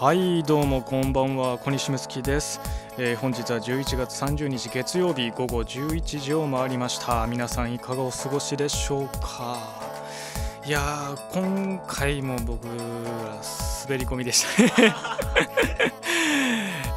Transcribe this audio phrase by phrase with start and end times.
[0.00, 2.58] はいどうもこんばんは小西睦月です、
[2.96, 7.26] えー本日は11月30日月曜日午後11時を回りました。
[7.26, 9.58] 皆さんいかがお過ごしでしょうか？
[10.64, 12.72] いやー今回も僕ら
[13.84, 14.62] 滑り込みでした。
[14.82, 14.94] ね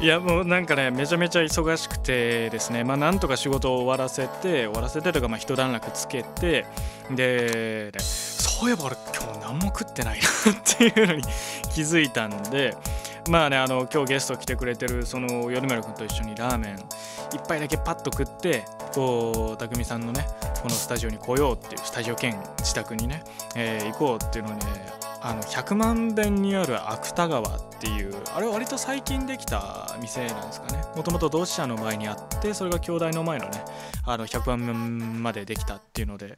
[0.00, 2.84] いやもうなんかねめちゃめちゃ忙しくてですね。
[2.84, 6.64] まあなんとか仕事を終わらせて終わらせてとかまあ一段落つけて
[7.10, 8.96] でねそういえば俺
[9.76, 11.22] 食ってないなっていうのに
[11.72, 12.76] 気づいたんで
[13.28, 16.78] まあねあの今日ゲスト来てくれてるその米丸君と一緒にラーメン
[17.32, 20.26] 一杯だけパッと食ってこう匠さんのね
[20.62, 23.22] このスタジオに来ようっていうスタジオ兼自宅にね、
[23.56, 24.64] えー行こうっていうのにね
[25.26, 30.82] あの100万遍にある芥川っていうあれは割と最近できた店なんですかね。
[30.94, 33.64] もともと同志社の前にあってそれが兄弟の前のね
[34.04, 36.36] あの100万遍までできたっていうので。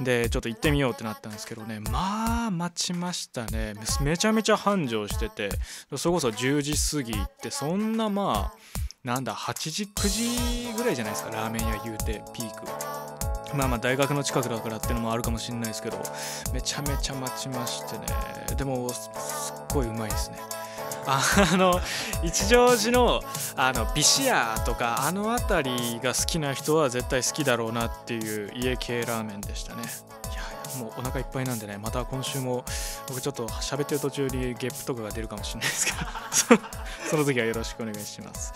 [0.00, 1.80] でちょっと行ってみようってなったんですけどね。
[1.80, 3.74] まあ待ちましたね。
[4.00, 5.50] めちゃめちゃ繁盛してて
[5.96, 8.58] それこそ10時過ぎってそんなまあ
[9.02, 11.30] なんだ8時9時ぐらいじゃないですか。
[11.30, 12.99] ラーメン屋言うてピーク。
[13.54, 16.00] まあまあ大学の近くだからっていうのもあるかもしれないですけど
[16.52, 18.06] めちゃめちゃ待ちましてね。
[18.56, 19.10] でもす
[19.56, 20.38] っごいうまいですね。
[21.06, 21.22] あ
[21.56, 21.80] の
[22.22, 23.22] 一乗寺の
[23.56, 29.82] あのビシアとかあの辺りが好きな人は絶対好きだろうなっていう家系ラーメンでしたね。
[30.78, 32.64] もうお腹いっぱいなんでねまた今週も
[33.08, 35.92] 僕ちょっと喋ってる途中にゲップとかが出るかもしれないですけ
[36.54, 36.60] ど
[37.10, 38.52] その時はよろしくお願いします、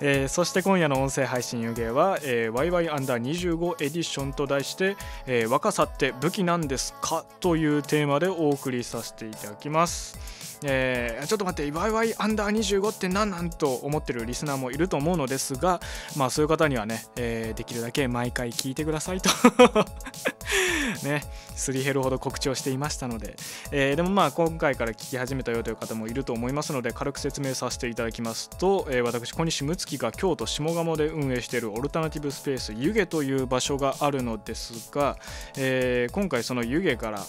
[0.00, 4.96] えーそして今夜の音声配信予言は、えー、YY アンダー25エディションと題して、
[5.26, 7.24] えー若さって武器なんですか？
[7.40, 10.18] というテーマでお送りさせていただきます。
[10.64, 15.80] えーちょっと待って YY アンダー25って何なんと思ってるリスナーもいると思うのですが
[16.16, 19.30] まあそういう方にはね、えーできるだけ毎回聞いてくださいと。
[21.04, 21.22] ね
[21.54, 23.36] すり減るほど告知をしていましたので、
[23.72, 35.16] えーでもまあ今回から聞き始めたよという方もいると思いますので軽く説明させていただきますと、えー私小西睦月が京都下鴨で運営しているオルタナティブスペース湯気という場所があるのですが、
[35.56, 37.24] えー今回その湯気から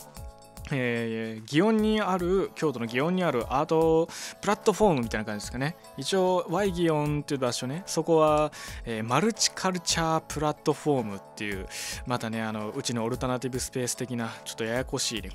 [0.72, 4.08] えー祇園にある京都の祇園にあるアート
[4.42, 5.76] プラットフォームみたいな感じですかね。
[5.98, 7.84] 一応 Y 祇園っていう場所ね。
[7.86, 8.52] そこは、
[8.86, 11.68] えーマルチカルチャープラットフォームっていう
[12.06, 15.30] またねあのうちのオルタナティブスペース的なちょっとややこしいね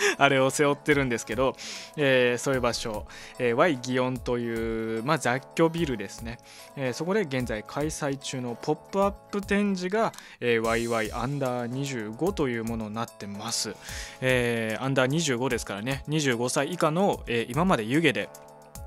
[0.18, 1.56] あれを背負ってるんですけど、
[1.96, 3.06] えーそういう場所、
[3.38, 6.38] えー Y 祇園という、まあ、雑居ビルですね、
[6.76, 13.74] えーそこで現在開催中のポップアップ展示が、えー YY アンダー25というものになってます、
[14.20, 16.04] えーアンダー25ですからね。
[16.08, 18.28] 25歳以下の、えー今まで湯気で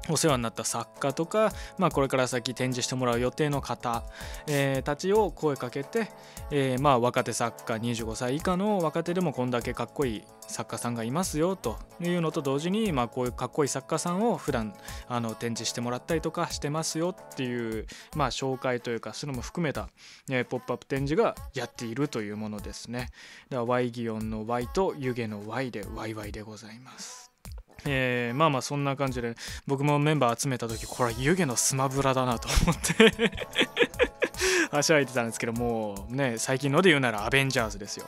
[0.10, 4.04] お世話になった作家とか、まあ、これから先展示してもらう予定の方、
[4.48, 6.10] えーたちを声かけて、
[6.52, 14.74] えーまあ、若手作家25歳以下の若手でもこんだけかっこいい作家さんがいますよというのと同時に、まあ、こういうかっこいい作家さんを普段
[15.08, 19.88] あの展示してもらったりとかしてますよっていう、まあ、紹介というかそういうのも含めた、
[20.30, 23.10] えーポップアップ展示がやっているというものですね。
[23.50, 27.23] だから Y 祇園の Y と湯気の Y で YY でございます。
[27.86, 29.36] えーまあまあそんな感じで
[29.68, 33.32] 僕もメンバー集めた時これは湯気のスマブラだなと思って
[34.72, 38.06] 足を開いてたんですけどもうね最近ので言うならアベンジャーズですよ。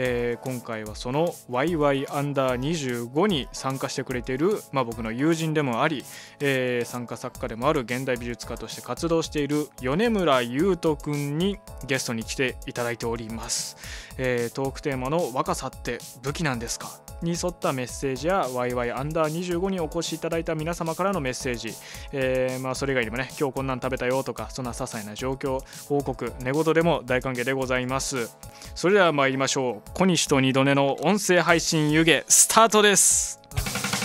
[0.00, 6.02] えー今回はその YY アンダー25に参加してくれている、まあ、僕の友人でもあり、
[6.40, 13.76] えー参加作家でもある現代美術家として活動している米村優斗くんにゲストに来ていただいております、
[14.16, 21.70] えートークテーマの「若さって武器なんですか?」に沿ったメッセージや YY アンダー25にお越しいただいた皆様からのメッセージ、
[22.12, 28.30] えーまあ、それ以外にもね今日こんなん食べたよとかそんな些細な状況報告寝言でも大歓迎でございます。
[28.74, 29.90] それでは参りましょう。
[29.94, 34.01] 小西と二度寝の音声配信湯気スタートです。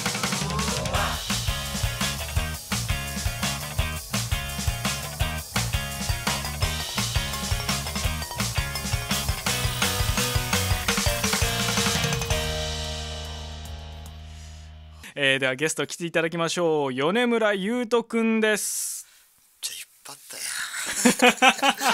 [15.38, 19.08] ーではゲスト来ていただきましょう米村優斗くんです
[19.62, 20.48] じゃあ引っ張ったやん。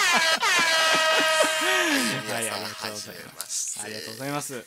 [2.34, 3.80] はいありがとうございます。
[3.84, 4.66] ありがとうございます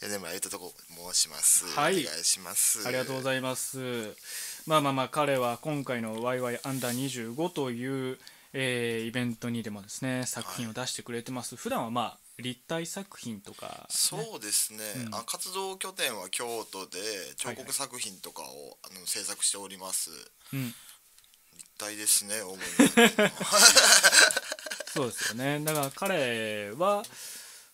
[0.00, 0.72] やでもあゆととこ
[1.12, 1.66] 申します。
[1.66, 2.86] はいお願いします。
[2.86, 4.14] ありがとうごいざいます。
[4.66, 8.18] まあまあまあ彼は今回の YY アンダー25という、
[8.52, 11.56] えーイベントにでもですね作品を出してくれてます。
[11.56, 15.14] 普段はまあ立体作品とか、そうですね、うん。
[15.14, 16.98] あ活動拠点は京都で
[17.36, 20.10] 彫刻作品とかを、あの制作しております。
[20.52, 20.74] うん、立
[21.76, 22.60] 体ですね主に。
[24.86, 25.60] そうですよね。
[25.64, 27.02] だから彼は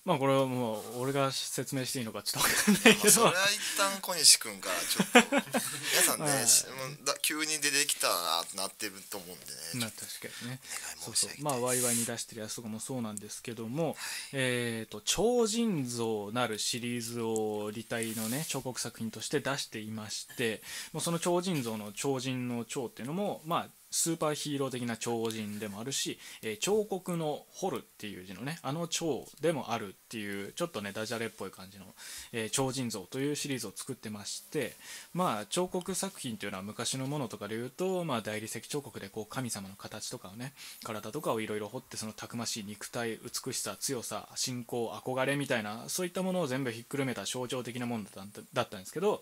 [0.05, 3.11] まあこれはもう俺が説明していいのかちょっと分かんないけど。
[3.11, 6.47] それは一旦小西君からちょっと皆さんね、はい。
[6.47, 6.73] しも
[7.03, 10.59] うだ急に出てきたなってなってると思うんでね、まあ確かにね
[10.99, 13.97] そうそうまあワイワイに出してるやつとかもそうなんですけども、
[14.33, 20.63] えー、と超人像なるシリーズを立体のね彫刻作品として出していまして
[20.93, 31.85] もうその超人像の超人の超っていうのもまあスーパーヒーロー的な超人でもあるし、え彫刻の彫るっていう字のねあの蝶でもあるっていうちょっとねダジャレっぽい感じの、
[32.33, 34.75] えー超人像というシリーズを作ってまして
[35.13, 40.53] まあ彫刻作品っていうのは昔のものとかで言うと、まあ、大理石彫刻でこう神様の形とかをね
[40.85, 49.21] 体とかをいろいろ彫ってそのたくましい肉体美しさ強さ信仰憧れみたいなそういったものを全部ひっくるめた象徴的なものだっただったんですけど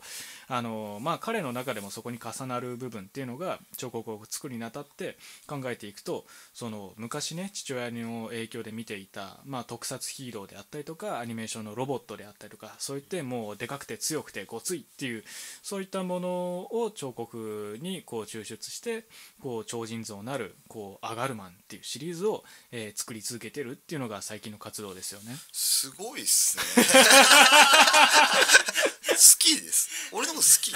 [0.49, 5.17] あのまあ彼の中でもそこに重なる部分っていうのが彫刻を作るにあたって
[5.47, 15.25] 考えていくとその昔ね父親の影響で見ていた、まあ、特撮ヒーローであったりとかアニメーションのロボットであったりとかそういってもうでかくて強くてごついっていう
[15.62, 16.29] そういったもの
[16.82, 19.05] を彫刻にこう抽出して
[19.40, 25.34] こう超人像なるこうアガルマンっていうシリーズを、えー作り続けてるっていうのが最近の活動ですよね。
[25.50, 26.84] すごいっすね
[28.84, 28.88] 好
[29.39, 30.73] きです俺のこと好き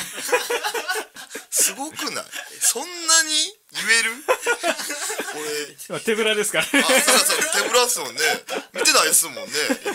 [1.51, 2.25] すごくない？
[2.61, 2.89] そんな
[3.25, 3.31] に
[3.73, 4.13] 言える？
[5.35, 8.21] 俺まあ手ぶらですからあ、そうそう、手ぶらっすもんね。
[8.75, 9.43] 見てないっすもんね、
[9.85, 9.95] 今。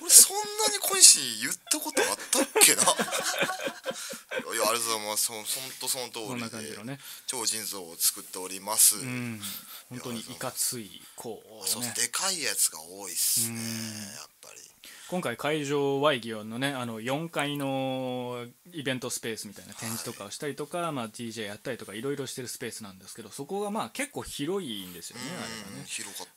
[0.00, 0.42] 俺、そんな
[0.72, 2.82] に小西に言ったことあったっけな？
[2.82, 2.86] い
[4.56, 5.24] や、ありがとうございます。
[5.26, 6.84] そ、そんとその通こんなりで感じの。
[6.84, 8.96] ね超人像を作っております。
[8.96, 9.40] うん
[9.90, 13.60] 本当にいかついこそうう、ねでかいやつが多いっすねうん。
[13.60, 14.71] やっぱり。
[15.12, 25.84] 今回会場ワイギオンのねあの4階のイベントスペースみたいな展示とかをしたりとか、まあ、DJ やったりとかいろいろしてるスペースなんですけどそこがまあ結構広いんですよねあれね。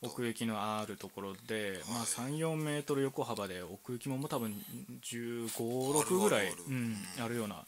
[0.01, 4.53] 奥行きのあるところで、まあ、34メートル横幅で奥行きも多分
[5.01, 7.63] 1 5 6ぐらいうん、あるような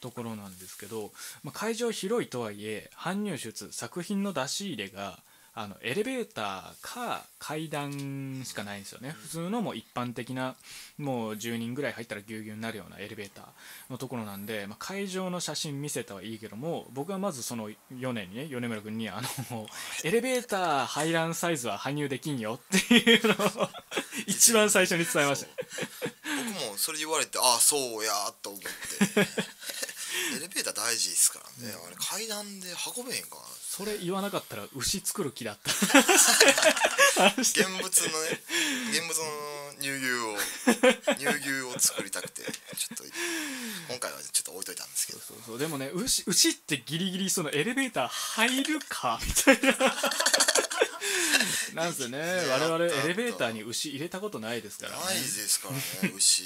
[0.00, 1.10] ところなんですけど、
[1.42, 5.18] まあ、会場広いとはいえ搬入出作品の出し入れが
[5.54, 9.10] あのエレベーターか階段しかないんですよね。
[9.10, 10.54] 普通のもう一般的な
[10.96, 13.44] もう10人ぐらい入ったらぎゅうぎゅうになるようなエレベーター
[13.90, 19.20] のところなんで、まあ、会場の写真見せたはいいけども僕はまずその4年にね米村君にあ
[19.50, 19.66] の
[20.04, 23.68] エレベーター排卵サイズは搬入できんよっていうのを
[24.26, 25.48] 一番最初に伝えました。
[26.22, 28.12] 僕もそれ言われて、あ、そうや
[28.42, 28.68] と思って。
[30.92, 31.72] 大事ですからね。
[31.72, 33.42] あれ階段で運べへんかな。
[33.58, 35.70] それ言わなかったら牛作る気だった。
[37.40, 37.88] 現物のね
[38.90, 39.24] 現物の
[39.80, 40.36] 乳牛を
[41.16, 43.04] 乳牛を作りたくてちょっと
[43.88, 45.18] 今回はちょっと置いといたんですけど。
[45.20, 49.94] そうそうでもね牛牛ってギリギリそのエレベーター入るかみたいな。
[51.74, 55.04] なんですよね我々エレベーターに牛入れたことないですからね。
[55.06, 55.74] ないですから
[56.08, 56.44] ね牛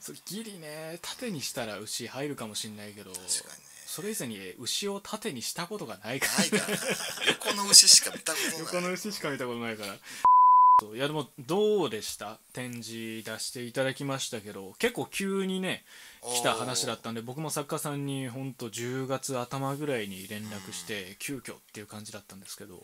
[0.00, 3.70] そうギリね縦にしたら牛入るかもしんないけど確かにね。
[3.86, 6.38] それ以前に牛を縦にしたことがないから。
[6.38, 6.82] ないからな。
[7.28, 9.94] 横の牛しか見たことない横の牛しか見たことないから。
[9.94, 12.38] いやでもどうでした？
[12.54, 15.82] 展示出していただきましたけど結構急にね
[16.22, 22.82] 来た話だったんで僕も作家さんに本当10月頭ぐらいに連絡して急遽っていう感じだったんですけど。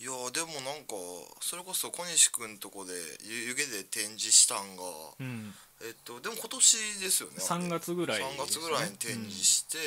[0.00, 0.94] いやでもなんか
[1.40, 2.92] それこそ小西君とこで
[3.24, 4.82] ゆ湯気で展示したんが
[5.20, 5.54] うん
[5.84, 8.26] えっとでも今年ですよね3月ぐらいね。
[8.38, 9.78] 3月ぐらいに展示して、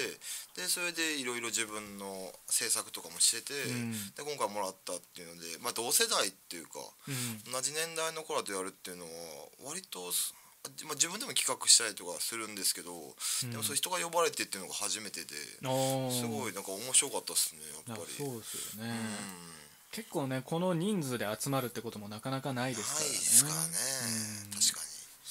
[0.60, 3.92] でそれでいろいろ自分の制作とかもしてて、うん。
[4.12, 7.52] で今回もらったっていうので、まあ、同世代っていうかうん。
[7.52, 9.10] 同じ年代の子らとやるっていうのは
[9.66, 10.36] 割とす、
[10.84, 13.52] まあ、自分でも企画したりとかするんですけど、うん。
[13.52, 18.12] でもそういう人が呼ばれてっていうのが初めてで、すごいなんか面白かったっすねやっぱり。
[18.20, 19.00] そうですよね、うん。
[19.96, 23.08] 結構ねこの人数で集まるってこともなかなかないですからね。
[23.08, 23.70] ないですからね、
[24.52, 24.60] うん。
[24.60, 24.85] 確かに。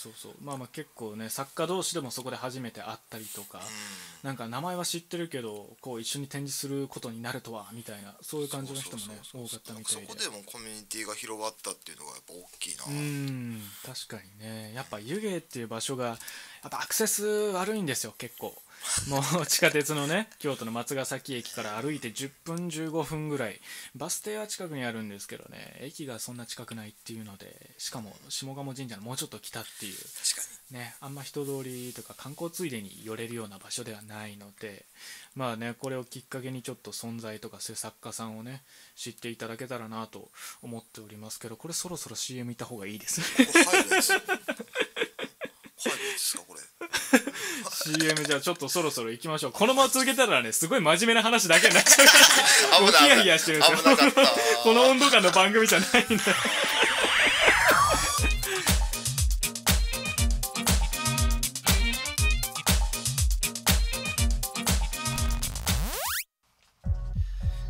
[0.04, 0.32] そうそう。
[0.42, 3.62] まあまあ結構ね作家同士でもそこで初めて会ったりとか、
[4.22, 10.06] なんか名前は知ってるけどこう一緒に展示することになるとはみたいなそういう感じの人もね多かったみたいで。
[10.06, 14.72] そこでもコミュニティが広がったっていうのがやっぱ大きいな、うん確かにね。
[14.74, 16.14] やっぱ湯気っていう場所がや
[16.66, 18.54] っぱアクセス悪いんですよ結構
[19.08, 23.60] もう地下鉄のね 京都の松ヶ崎駅から歩いて10分15分ぐらい。
[23.94, 29.96] バス停は近くにあるんですけどね駅がそんな近くないっていうのでしかも下鴨神社のもうちょっと北っていう。
[29.96, 34.86] 確かね、あんま人通りとか観光ついでに寄れるような場所ではないので
[35.36, 38.62] まあねこれをきっかけにちょっと存在とかそういう作家さんをね
[38.96, 40.30] 知っていただけたらなと
[40.62, 43.46] 思っておりますけどこれそろそろ CM 行った方がいいですね
[46.54, 47.20] これ。
[47.98, 49.52] CM じゃあちょっとそろそろ行きましょう。
[49.52, 52.12] このまま続けたらねすごい真面目な話だけになっちゃうか
[52.92, 52.98] ら。
[53.04, 53.60] ヒヤヒヤしてるん。
[53.60, 53.78] ですよ
[54.62, 56.24] この温度感の番組じゃないんだ。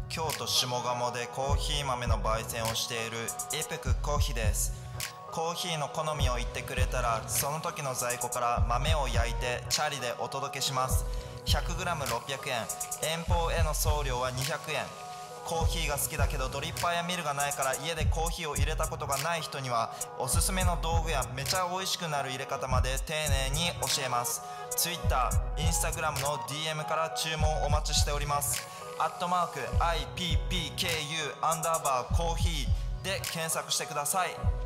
[0.08, 3.16] 京都下鴨でコーヒー豆の焙煎をしている
[3.52, 4.83] エペクコーヒーです。
[5.34, 11.04] コーヒーの好みを言ってくれたらその時の在庫から豆を焼いてチャリでお届けします。
[11.46, 11.90] 100g600
[12.54, 12.62] 円。
[13.02, 14.86] 遠方への送料は200円。
[15.44, 24.40] コーヒーが好きだけどドリッパーやミルがないから家でコーヒーを入れたことがない人にはおすすめの道具やめちゃ美味しくなる入れ方まで丁寧に教えます。
[24.70, 28.62] Twitter、Instagram の DM から注文お待ちしております。
[29.00, 34.63] アットマーク IPPKU アンダーバーコーヒーで検索してください。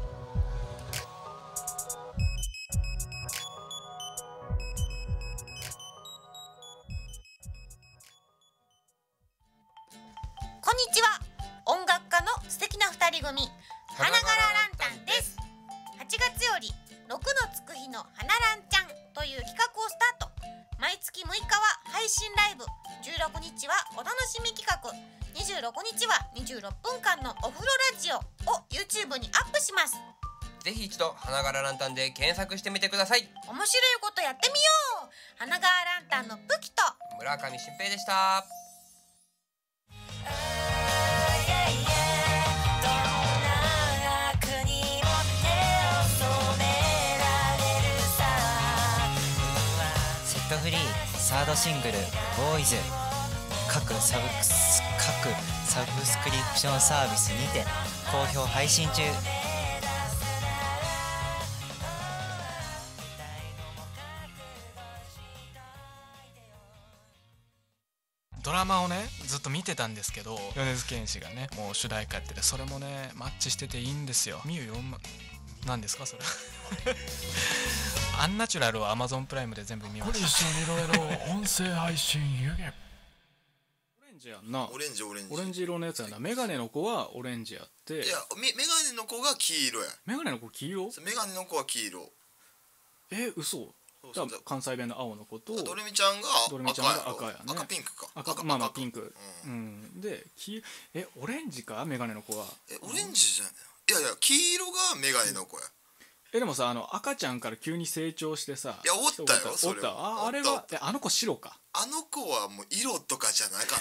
[30.89, 33.29] 一度花柄ランタンで検索してみてください。
[33.47, 35.11] 面白いことやってみよう。
[35.37, 36.83] 花柄ランタンの武器と。
[37.19, 38.47] 村上俊平でした。
[50.25, 51.99] セットフリーサードシングル
[52.39, 52.77] 「ボーイズ。
[53.71, 55.29] 各サブス各
[55.67, 57.67] サブスクリプションサービスにて
[58.11, 59.03] 好評配信中
[69.39, 71.49] ずっと見てたんですけど米津玄師がね。
[71.57, 74.41] もう主題歌やっててそれもねマッチしてていいんですよ。
[74.45, 74.99] みゆよま
[75.65, 76.23] 何ですかそれ？
[78.21, 82.57] アンナチュラルは Amazon プライムで全部見まこれした一緒にいろいろ音声配信湯気オ
[84.11, 84.69] レンジやんな。
[84.73, 85.35] オレンジオレンジ。
[85.35, 86.19] オレンジ色のやつやな。
[86.19, 87.95] メガネの子はオレンジやって。
[87.95, 88.05] いや
[88.35, 90.91] メメガネの子が黄色やメガネの子黄色？
[91.05, 92.11] メガネの子は黄色。
[93.13, 93.73] え嘘
[94.15, 97.39] そうじゃあ関西弁の青の子とドレミちゃんがドレミちゃんが赤やね。
[97.47, 98.09] 赤ピンクか。
[98.15, 99.15] 赤まあまあピンク。
[99.45, 100.01] ううん。
[100.01, 100.63] で黄
[100.95, 101.85] えオレンジか？
[101.85, 102.47] メガネの子は。
[102.71, 103.53] えオレンジじゃない。
[103.91, 105.65] いやいや黄色がメガネの子や。
[106.33, 109.29] えでもさあの赤ちゃんから急に成長してさいやおったよ
[109.65, 109.89] おった。
[109.91, 111.59] ああれはえあの子白か？
[111.73, 113.75] あの子はもう色とかじゃなかった。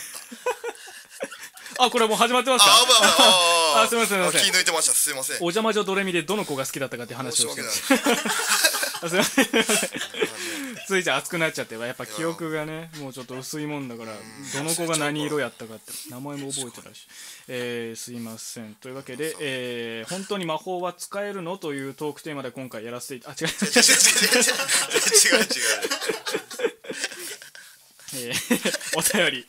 [1.79, 2.71] あこれもう始まってますか？
[2.71, 3.83] あ、危ない危ない。
[3.83, 4.41] あすいませんすいません。
[4.41, 4.93] あ気抜いてました。
[4.93, 5.35] すいません。
[5.37, 7.61] お邪魔女ドレミでどの子が好きだったかって話をして。
[7.61, 7.93] ます
[9.01, 9.45] あすいません。
[10.87, 14.13] ついちゃん熱くなっちゃってやっぱ記憶がねもうちょっと薄いもんだから
[14.53, 17.07] どの子が何色やったかって名前も覚えてないし、
[17.47, 18.75] え、すいません。
[18.75, 23.47] というわけで、え「本当に魔法は使えるの?」というトークテーマで今回やらせていあ違う。
[23.47, 23.51] 違う。
[23.51, 23.53] 違う。
[23.53, 23.89] 違
[24.29, 24.43] う。
[25.33, 25.37] 違う。
[25.37, 25.43] 違う。
[25.43, 26.77] 違う。
[28.15, 28.33] え、
[28.95, 29.45] お便り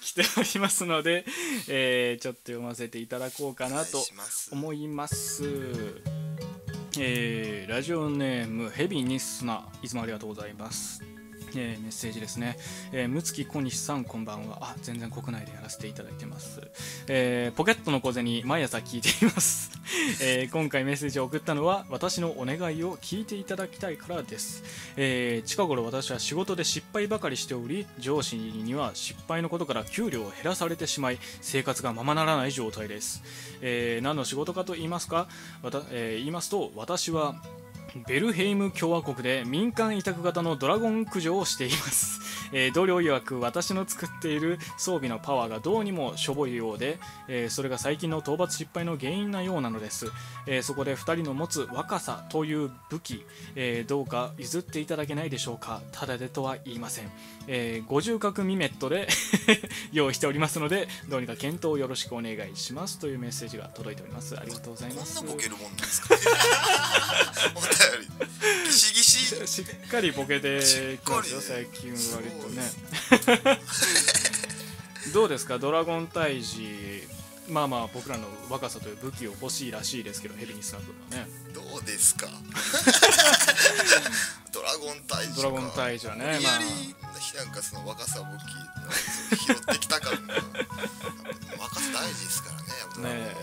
[0.00, 1.24] 来ておりますので、
[1.68, 3.54] え、ちょっと読ませていただこう。
[3.54, 4.04] かなと
[4.52, 6.25] 思います。
[6.98, 11.15] えーラジオネームヘビニスナいつもありがとうございます。
[11.56, 12.56] えーメッセージですね、
[12.92, 14.58] えー、むつき小西さんこんばんは。
[14.60, 16.60] あ全然国内でやらせていただいてます、
[17.08, 19.70] えーポケットの小銭毎朝聞いています、
[20.22, 24.62] え今回メッセージを送ったのは私のお願いを聞いていただきたいからです、
[24.96, 33.22] え近頃私は仕事で失敗ばかりしており上司には失敗のことから給料を減らされてしまい生活がままならない状態です、
[33.62, 35.28] え何の仕事かと言いますか
[35.62, 37.36] わた、え言いますと私は
[38.06, 42.20] ベルヘイム共和国で民間委託型のドラゴン駆除をしています、
[42.52, 46.98] えー同僚曰く私の作っている装備のパワーがどうにもしょぼいようで、
[47.28, 50.10] えーそれが最近の討伐失敗の原因なようなのです、
[50.46, 53.24] えーそこで2人の持つ若さという武器、
[53.54, 55.80] えーどうか譲っていただけないでしょうか。
[55.92, 57.10] ただでとは言いません、
[57.46, 59.08] えー、50角ミメットで
[59.92, 64.36] 用意しておりますのでどうにか検討よろしくお願いしますというメッセージが届いております。
[64.36, 65.24] ありがとうございます
[67.96, 68.06] り
[68.66, 69.46] ギシギシ。
[69.46, 72.62] しっかりボケてきますよ最近ね割とね。
[75.12, 75.58] どうですか？
[75.58, 77.06] ドラゴン退治
[77.48, 81.30] まあまあ僕らの若さという武器を欲しいらしいですけどヘビニスナ君はね。
[81.54, 82.26] どうですか？
[84.52, 85.34] ドラゴン退治か。
[85.36, 86.94] ドラゴン退治はね無理やり
[87.38, 88.36] なんかその若さ武
[89.38, 90.34] 器拾ってきた感が。
[90.34, 90.44] やっ
[91.56, 92.50] ぱ若さ大事ですか
[92.98, 93.36] らねねえ。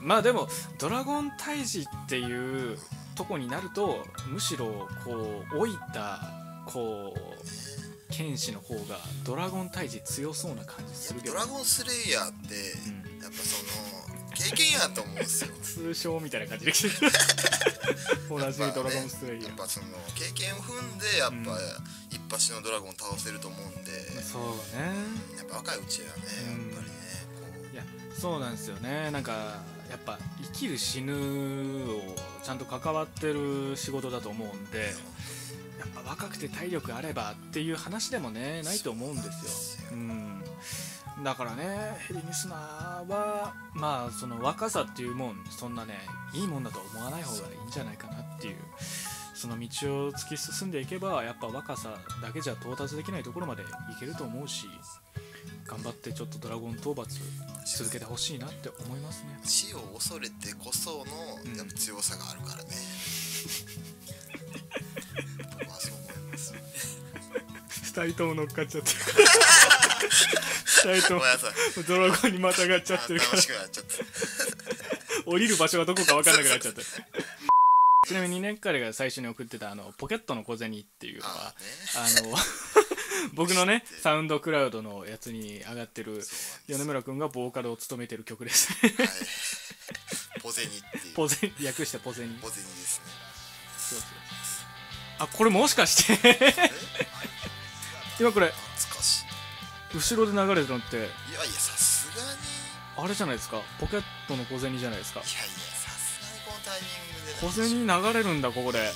[0.00, 2.78] まあでもドラゴン退治っていう
[3.18, 6.20] とこになるとむしろこう老いた
[6.66, 11.34] こう剣士の方がドラゴン退治強そうな感じするけど。
[11.34, 12.54] ドラゴンスレイヤーって、
[13.14, 13.22] うん。
[13.22, 15.50] やっぱその経験やと思うんですよ。
[15.62, 17.12] 通称みたいな感じで来てる。
[18.30, 19.48] 同じドラゴンスレイヤー。
[19.48, 21.58] やっぱその経験を踏んでやっぱ、
[22.10, 24.42] 一発のドラゴン倒せると思うんで、そう
[24.76, 24.94] ね。
[25.36, 26.12] やっぱ若いうちはね、
[26.48, 26.96] うんやっぱりね
[27.40, 28.16] こう。
[28.16, 29.10] いそうなんですよね。
[29.10, 31.16] なんかやっぱ生きる死ぬを
[32.42, 40.42] ちゃんと関わってる仕事だと思うんでやっぱ若くて体力あればっていう話でもねないと思うんですよ、うん、
[41.22, 45.94] だからねヘビニスナーはまあその若さっていうもんそんなね
[46.34, 48.56] いいもんだと思わない方がいいんじゃないかなっていう
[49.38, 53.66] その道を突き進んでいけばやっぱ若さだけじゃ到達できないところまでい
[54.00, 54.66] けると思うし
[55.64, 57.06] 頑張ってちょっとドラゴン討伐
[57.64, 59.38] 続けてほしいなって思いますね。
[59.44, 60.96] 死を恐れてこその
[61.56, 62.70] やっぱ強さがあるからね、
[65.60, 66.54] 僕はそう思います。
[67.94, 68.96] 2人とも乗っかっちゃってる。
[70.84, 71.20] 2人とも
[71.86, 73.32] ドラゴンにまたがっちゃってるから。
[73.32, 73.92] 楽しくなっちゃって
[75.26, 76.82] 降りる場所がどこか分かんなくなっちゃって
[78.08, 81.54] ちなみにね彼が最初に送ってたあのポケットの小銭っていうのは
[81.96, 82.36] ああの
[83.34, 86.24] 僕のねサウンドクラウドのやつに上がってる
[86.68, 88.94] 米村君がボーカルを務めてる曲ですね。
[88.96, 89.08] はい。
[90.40, 91.14] ポゼニっていう。
[91.14, 93.04] ポゼ略してポゼニポゼニですね。
[93.76, 94.08] そうそう。
[95.20, 96.70] あこれもしかして。
[98.20, 98.52] 今これ
[99.94, 101.12] 後ろで流れてるのっていやいや
[101.52, 102.28] さすがに。
[102.28, 103.60] いあれじゃないですか？
[103.80, 105.20] ポケットの小銭じゃないですか？
[105.20, 108.90] やいやさすがにこのタイミングで小銭流れるんだここで。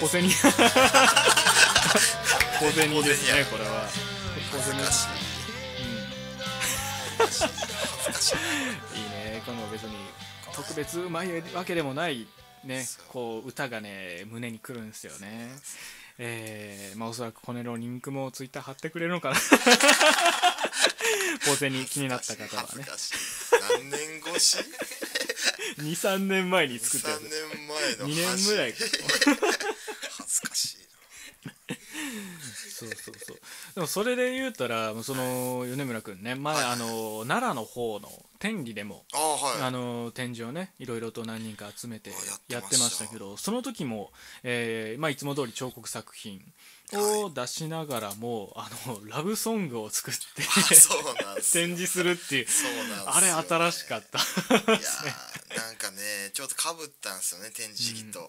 [0.00, 0.28] 小銭。
[0.28, 0.50] 小銭
[2.60, 3.88] 小銭ですねこれは。
[4.52, 4.74] 小銭。
[7.18, 7.46] 恥ずかしい
[7.98, 8.36] 恥ずかしい
[8.98, 9.96] いいねこの別に。
[10.52, 12.26] 特別うまいわけでもない
[12.64, 15.50] ねこう歌がね胸にくるんですよね。
[16.18, 19.36] えー、まあおそらくこのリンクもツイッター貼ってくれるのかな。
[21.46, 22.84] ポゼに気になった方はね。
[23.70, 24.58] 何年越し
[25.78, 28.88] 23年前に作ったや3つ年前の2年ぐらい恥
[30.34, 30.78] ずかしい
[32.78, 33.36] そうそうそう。
[33.74, 39.62] でもそれで言うたらその米村君ね前あの奈良の方の天理でもなああはい。
[39.62, 44.10] あの展示をねいろいろと何人か集めてあやっててましたけどその時も、
[44.42, 46.40] えーまあ、いつも通り彫刻作品
[46.94, 50.20] を出しながらも、あのラブソングを作って
[51.52, 52.46] 展示するっていう
[53.06, 54.22] あれ新しかったい
[54.70, 58.26] やーなんかねちょっとかぶったんですよね展示時期と、うん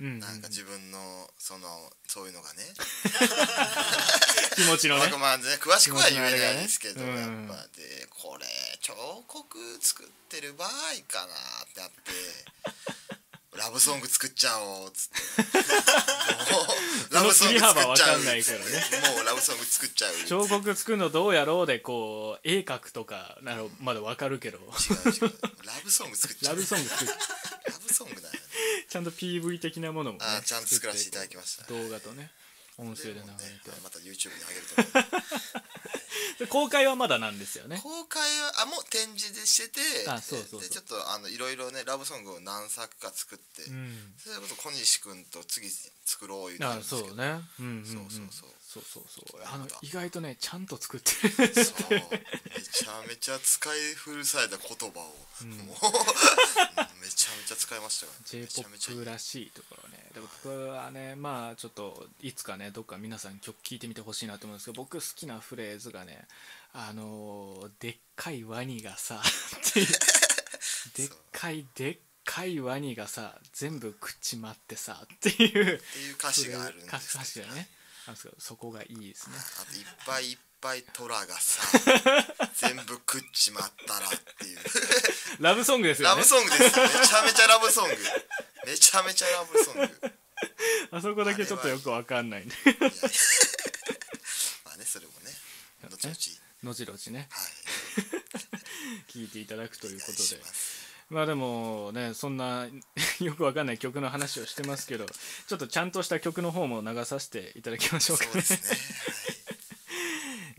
[0.00, 1.66] なんか自分のその
[2.06, 2.62] そういうのがね。
[4.54, 5.10] 気持ちのね。
[5.18, 7.20] まあね詳しくは言えないですけど、ね。
[7.20, 8.46] やっぱでこれ
[8.80, 8.94] 彫
[9.26, 10.70] 刻作ってる場合
[11.08, 11.34] かな
[11.64, 13.17] ってなって
[13.58, 15.42] ラブソング作っちゃおうっつって。
[16.54, 16.60] も
[17.10, 18.24] うラブソング作っちゃう。
[18.24, 18.42] ね。
[19.14, 20.14] もうラブソング作っちゃう。
[20.26, 24.58] 彫刻作るのどうやろうでこう絵描くとかならまだわかるけど。
[24.58, 26.54] ラブソング作っちゃう。
[26.54, 27.10] ラブソング作る。
[27.10, 28.40] ラブソングだよね。
[28.88, 31.64] ちゃんと PV 的なものも、ね、あーちゃんと作らせていただきました。
[31.64, 32.30] 動画とね
[32.78, 36.38] 音声で流れでもねてまた YouTube に上げると思う。
[36.38, 37.80] で 公開はまだなんですよね。
[37.82, 44.14] 公開はあもう展示でしててあそうそうでちょっとあのいろいろねラブソングを何作か作って、うん。
[44.16, 45.68] それこそ小西君と次
[46.04, 47.08] 作ろう言うてるんあですけど。
[47.08, 47.40] そうね。
[47.58, 48.50] うんうん、うん、そうそうそう。
[48.68, 49.42] そうそうそう。
[49.44, 51.64] あの意外とねちゃんと作ってる。
[51.64, 51.90] そう。
[51.90, 52.00] め
[52.62, 55.02] ちゃめちゃ使い古された言葉を、
[55.44, 55.76] もう。
[57.00, 66.26] めちゃめちゃ使いましたよ j め p ち o ゃめちゃい p いらしいところねで僕はねまあちょっといつかねどっか皆さん曲聴いてみてほしいなと思うんですけど僕好きなフレーズがね
[66.74, 69.86] あのーでっかいワニがさっていう
[70.96, 75.78] でっかいでっかいワニがさ全部食っちまってさっていうっていう
[76.18, 76.98] 歌詞があるんです歌
[77.54, 77.64] ね
[78.38, 79.36] そこがいいですね。
[79.36, 81.62] あといっぱいいっぱい虎がさ
[82.54, 84.58] 全部食っちまったらっていう。
[85.40, 86.14] ラブソングですよね。
[86.16, 87.96] ラブソングですめちゃめちゃラブソング。
[88.66, 90.12] めちゃめちゃラブソング。
[90.90, 92.74] あそこだけちょっとよくわかんないんでいや。
[94.64, 95.32] まあねそれもね
[95.84, 96.16] 後々。
[96.64, 97.28] 後々ね。
[97.30, 97.52] はい。
[99.12, 100.40] 聞いていただくということで。
[101.10, 102.66] まあでもねそんな
[103.20, 108.30] よくわかんない曲の話をしてますけどちょっとちゃんとした曲の方も流させていただきましょうかね。
[108.32, 109.47] そうですね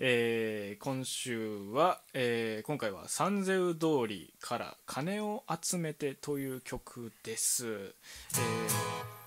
[0.01, 7.93] えー今週は、えー今回は「サンゼウ通りから金を集めて」という曲です、えー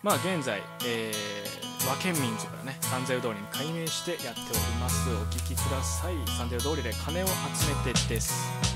[0.03, 5.11] まあ現在、えー和県民族がね三ゼウ通りに改名してやっております。
[5.11, 6.15] お聴きください。
[6.39, 7.33] サンゼウ通りで金を集
[7.87, 8.72] めてです。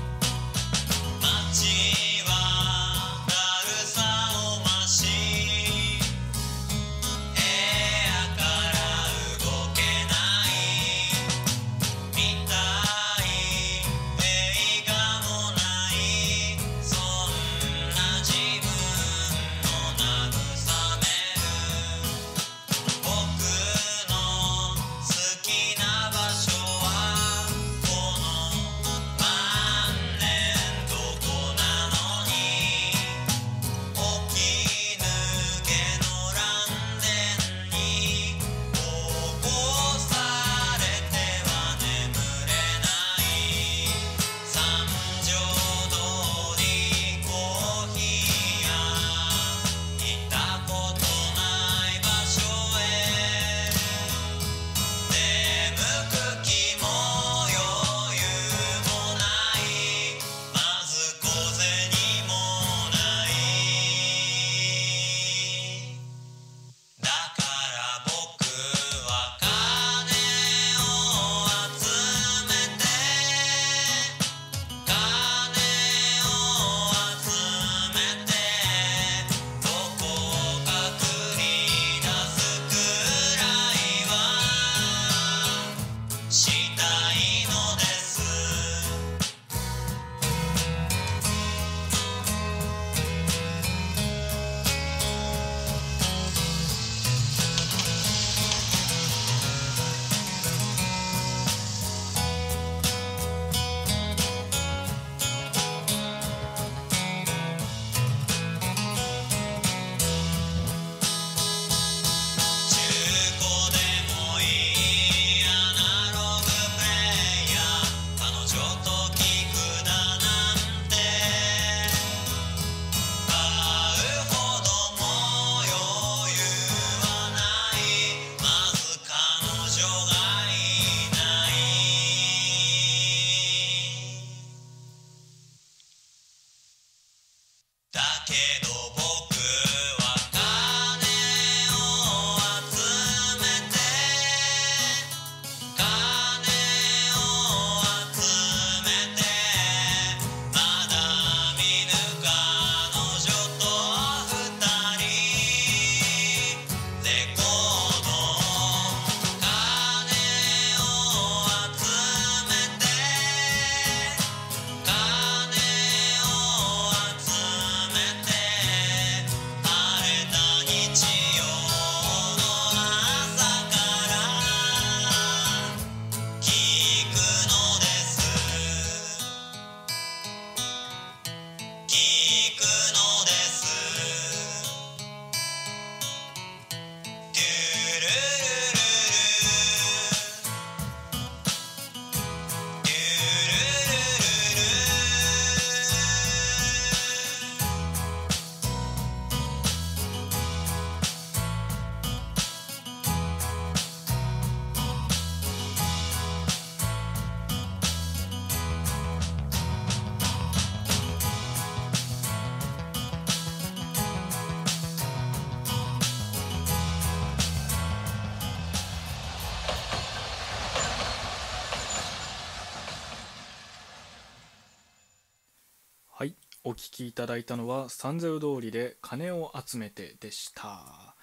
[227.17, 231.15] ただいたのは三ゼウ通りで金を集めてでした。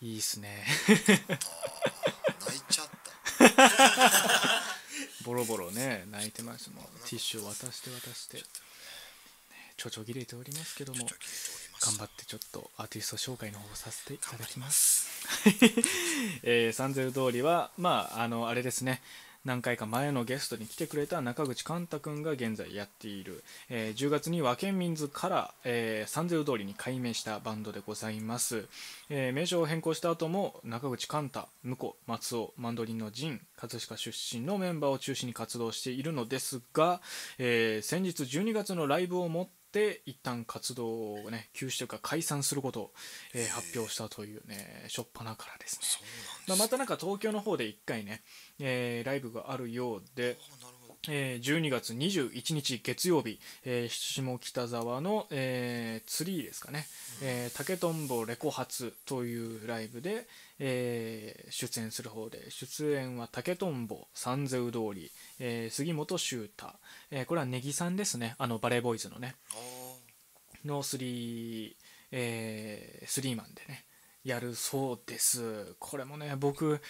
[0.00, 0.64] いいっすね。
[0.88, 2.88] 泣いちゃっ
[3.38, 4.62] た。
[5.24, 6.84] ボロボロね泣いてますもん。
[6.84, 8.42] ティッシュを渡して渡して、ね、
[9.76, 11.06] ちょちょぎれておりますけども
[11.80, 15.06] 頑張ってちょっとアーティスト紹介の方をさせていただきます。
[16.42, 19.00] えー、サンゼル通りはまああのあれですね
[19.44, 28.66] 何回か前のゲストに来てくれた中口寛太君が現在やっている、えー10月には県民図から、えー、サンゼル通りに改名したバンドでございます、
[29.08, 37.00] えー名称を変更した後も中口寛太向こう松尾マンドリンの陣葛飾出身のメンバーを中心に活動しているのですが、
[37.38, 39.59] えー先日12月のライブをもって
[40.06, 42.92] 一旦活動をね休止というか解散することを、
[43.34, 46.08] えー発表したというね初っ端からですね。
[46.48, 48.22] まあ、またなんか東京の方で1回ね、
[48.58, 50.36] えーライブがあるようで、
[51.08, 56.86] えー12月21日月曜日、えー下北沢の、えーツリーですかね、
[57.22, 60.26] えー竹とんぼレコ発というライブで、
[60.58, 66.68] えー出演する方で出演は竹とんぼ三ゼウ通り、えー杉本修太、
[67.10, 68.36] えーこれはネギさんですね。
[68.38, 69.34] あのバレーボーイズのね。
[70.64, 71.74] あの3、
[72.12, 73.84] えースリーマンでね。
[74.22, 75.74] やるそうです。
[75.78, 76.80] これもね僕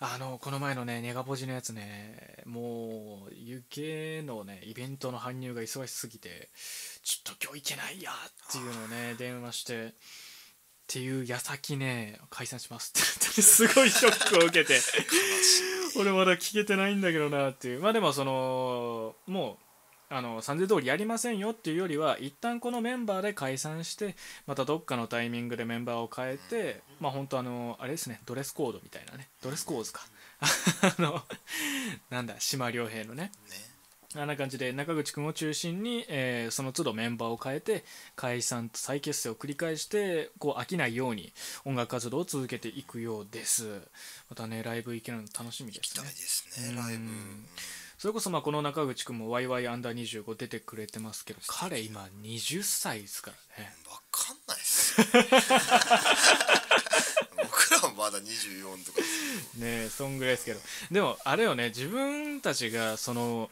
[0.00, 6.48] あのこの前のねネガポジのやつねもう湯気のねイベントの搬入が忙しすぎて
[7.04, 9.94] ちょっと今日行けないやっていうのをね電話して
[10.92, 12.92] っていう矢先ね解散します
[13.30, 14.78] ってすごいショックを受けて。
[15.96, 17.80] 俺まだ聞けてないんだけどなっていう。
[17.80, 19.58] まあでもそのも
[20.10, 29.30] うあの三千通りやりませんよっていうよりは一旦このメンバーで解散してまたどっかのタイミングでメンバーを変えてまあ本当あのあれですねドレスコードみたいなね。
[29.40, 30.06] ドレスコーズか。
[30.98, 31.24] あの
[32.10, 33.32] なんだ島良平のね。
[33.48, 33.71] ね
[34.16, 41.32] あんな感じで中口君を中心に、えーその都度メンバーを変えて解散と再結成を繰り返してこう飽きないように
[41.64, 43.80] 音楽活動を続けていくようです。
[44.28, 46.02] またねライブ行けるの楽しみですね。
[46.02, 46.76] 行きたいですうん。
[46.76, 47.08] ねライブ。
[47.98, 53.72] それこそまあこの中口君も YY アンダー25出てくれてますけど彼今20歳ですからね。
[53.88, 55.00] わかんないっす。
[55.00, 55.06] よ
[57.42, 59.04] 僕らはまだ24とかね
[59.84, 60.60] えそんぐらいですけど。
[60.90, 63.50] でもあれよね自分たちがその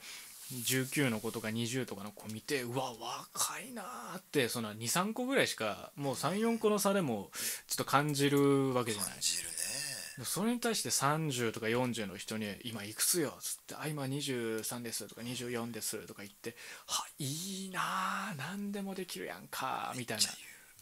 [0.52, 7.30] 19の子とか20とかの子見てうわ若いなーってその23個ぐらいしかもう34個の差でも
[7.68, 9.10] ちょっと感じるわけじゃない。
[9.12, 10.24] 感じるね。
[10.24, 20.24] それに対して30とか40の人に「今いくつよ」っつって「あ今23です」とか「24です」とか言って「はいいなー何でもできるやんか」みたいな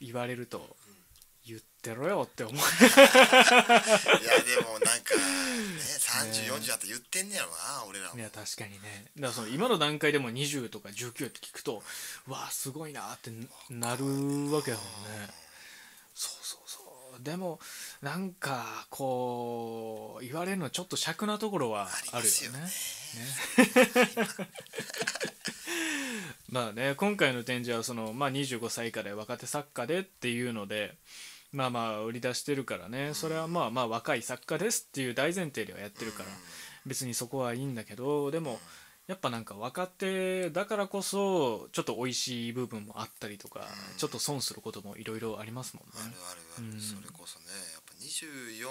[0.01, 0.77] 言われると
[1.49, 2.57] 「言ってろよ」って思う。
[2.57, 2.67] いやで
[4.63, 5.23] もなんかね
[5.99, 7.57] 3040だって言ってんねやろな
[7.89, 8.19] 俺らも。
[8.19, 9.11] いや確かにね。
[9.17, 11.83] だからその今の段階でも20とか19って聞くと
[12.27, 13.31] うわすごいなって
[13.71, 14.05] なる
[14.53, 14.87] わけだもん
[15.21, 15.29] ね。
[16.15, 16.85] そうそうそう。
[17.23, 17.61] でも
[18.03, 22.59] なんかこう言われるのちょっと尺なところはあるよね。
[22.59, 22.71] ね。
[26.51, 30.97] まあね今回の展示はその、まあ、25歳以下で若手作家でっていうので
[31.53, 33.15] まあまあ売り出してるからね。
[33.15, 36.29] それはまあまあ若い作家ですっていう大前提ではやってるから。
[36.87, 38.61] 別にそこはいいんだけどでも
[39.09, 43.67] やっぱなんか若手だからこそちょっと美味しい部分もあったりとか
[43.99, 45.93] ちょっと損することもいろいろありますもんね。
[45.97, 46.81] あるあるある、うん。
[46.81, 48.69] それこそねやっぱ24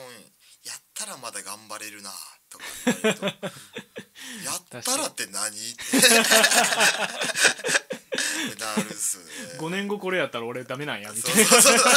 [0.68, 2.10] やったらまだ頑張れるな
[2.50, 3.32] とか言われると や
[4.80, 5.52] ったらって何？
[5.52, 5.82] っ て
[8.60, 9.24] なるっすね。
[9.60, 11.50] 5年後これやったら俺ダメなんやみたそいうな。
[11.50, 11.94] そうそう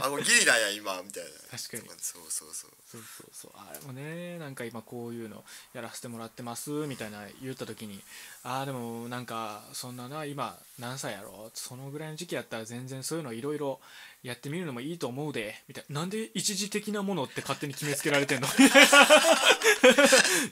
[0.00, 1.30] あもうギリなんや今みたいな。
[1.58, 1.88] 確かに。
[1.98, 2.70] そうそうそう。
[2.90, 3.50] そうそうそう。
[3.56, 8.00] あれもねなんか今こういうのやらせてもらってますみたいな言った時に
[8.42, 11.50] ああでもなんかそんなな今何歳やろ？
[11.54, 13.80] そのぐらいの時期やったら全然そういうのいろいろ
[14.22, 16.00] やってみるのもいいと思うでみたいな。
[16.00, 18.46] なんで一時的なものって勝手に決めつけられてんの？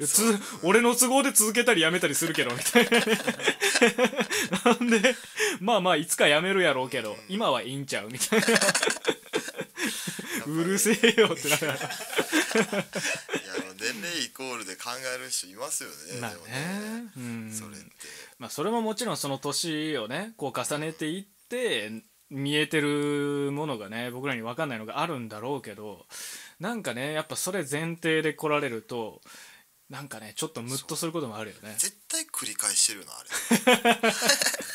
[0.06, 3.00] つ俺の都合で続けたりやめたりするけどみたいな。
[4.72, 5.14] なんで
[5.61, 8.09] まあまあいつかやめるやろうけど今はいいんちゃう？
[8.09, 8.46] みたいな。
[10.46, 11.66] うるせえよってなる。
[11.66, 11.78] いや
[13.78, 17.04] 年齢イコールで考える人いますよねまあでもね。
[17.16, 17.52] うん。
[17.56, 17.87] それって。
[18.38, 26.07] まあそれももちろんその年をねこう重ねていって見えてるものがね僕らに分かんないのがあるんだろうけど
[26.61, 29.21] なんかねやっぱそれ前提で来られると
[29.90, 31.75] なんかねちょっとムッとすることもあるよね。
[31.77, 34.01] 絶対繰り返してるよなあれ。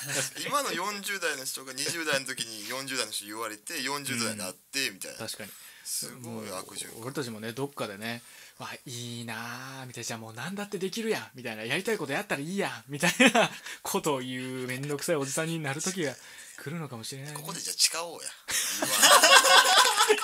[0.45, 5.49] 今の40代の人が20代の時に40代の人言われて40代になってみたいな、確かに。
[5.85, 7.01] すごい悪循環。
[7.01, 8.21] 俺たちもねどっかでね
[8.59, 10.03] わいいなーみたいな。
[10.03, 11.63] じゃあもう何だってできるやんみたいな。
[11.63, 13.49] やりたいことやったらいいやんみたいな。
[13.83, 16.15] ことを言うめんどくさいおじさんになる時が
[16.57, 18.29] 来るのかもしれない、ね、ここでじゃあ誓おうや。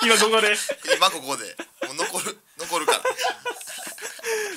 [0.02, 0.56] 今ここで。
[0.96, 1.56] 今ここで。
[1.86, 3.02] もう残る残るから。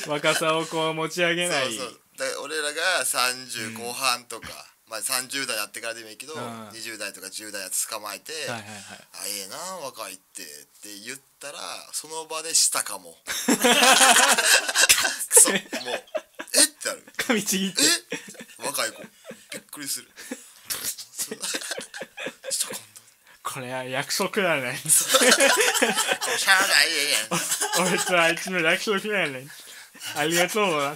[0.08, 1.76] 若さをこう持ち上げない。
[1.76, 2.00] そうそう。
[2.18, 4.48] だから俺らが30後半とか、
[4.90, 6.40] まあ30代やってからでもいいけど、うん。
[6.70, 8.66] 20代とか10代やつ捕まえて「はいはいはい。
[9.14, 10.46] あええな若いって」っ
[10.82, 11.58] て言ったら
[11.92, 13.18] その場でしたかも。
[13.26, 13.32] く
[15.42, 15.64] そもう「え
[16.64, 17.04] っ?」てなる。
[17.18, 17.82] 噛みちぎって
[18.64, 19.02] 「え若い子。
[19.02, 19.08] び
[19.60, 20.08] っくりする」
[22.52, 22.84] したかんだ。
[23.44, 27.18] これは約束だねしゃあないや
[27.88, 27.88] ん。
[27.88, 29.48] 俺とあいつの約束だね
[30.16, 30.96] ありがとうな。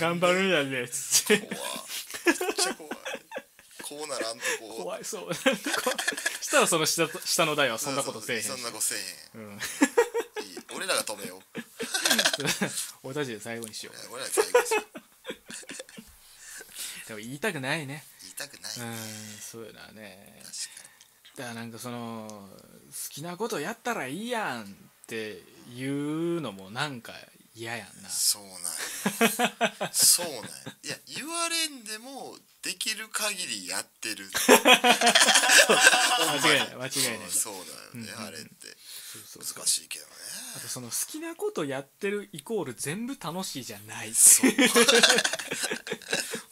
[0.00, 0.88] 頑張るんやね
[3.98, 4.82] こうならんとこう。
[4.84, 5.34] 怖いそう。
[5.34, 8.48] したらその下と下の代はそんなことせえへんし。
[8.48, 8.98] そんなことせえ
[9.38, 9.46] へん。
[9.46, 9.60] うんいい。
[10.76, 11.42] 俺らが止めよう。
[13.02, 14.12] 俺たちで最後にしよう。
[14.12, 14.98] 俺らが最後にしよう。
[17.08, 18.04] でも言いたくないね。
[18.22, 18.96] 言いたくない、うん
[19.40, 20.42] そういうのはね
[21.36, 22.48] だからなんかその好
[23.10, 24.66] きなことやったらいいやんっ
[25.06, 25.42] て
[25.74, 27.12] 言うのもなんか
[27.58, 28.08] 嫌やんな。
[28.08, 28.60] そうなんや。
[29.92, 30.42] そうなんや。
[30.84, 34.30] いや言われんでもできる限りやってる。
[34.38, 34.46] 間
[36.52, 37.30] 違いない間違いない。
[37.30, 38.18] そうだよね、うんうんうん。
[38.26, 38.48] あれって。
[39.38, 40.12] 難しいけどね。
[40.56, 44.50] あとその好きなことやってるイコール全部楽しいじゃないそう。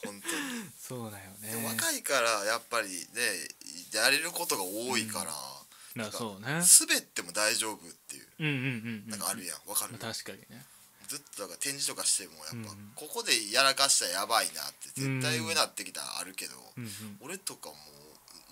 [0.04, 0.22] 本当に。
[0.80, 1.64] そうだよね。
[1.64, 3.06] 若いからやっぱりね
[3.92, 5.32] やれることが多いから、
[6.04, 6.60] なそうね。
[6.80, 8.26] 滑っても大丈夫っていう。
[8.40, 8.60] うんうんうん
[9.04, 9.08] うん。
[9.08, 9.60] なんかあるやん。
[9.68, 10.66] わかる、確かにね
[11.06, 16.54] ずっとだから展示とかしてもやっぱ、うんここでやらかしたらやばいなって絶対上なってきたらあるけど、
[17.20, 17.74] 俺とかも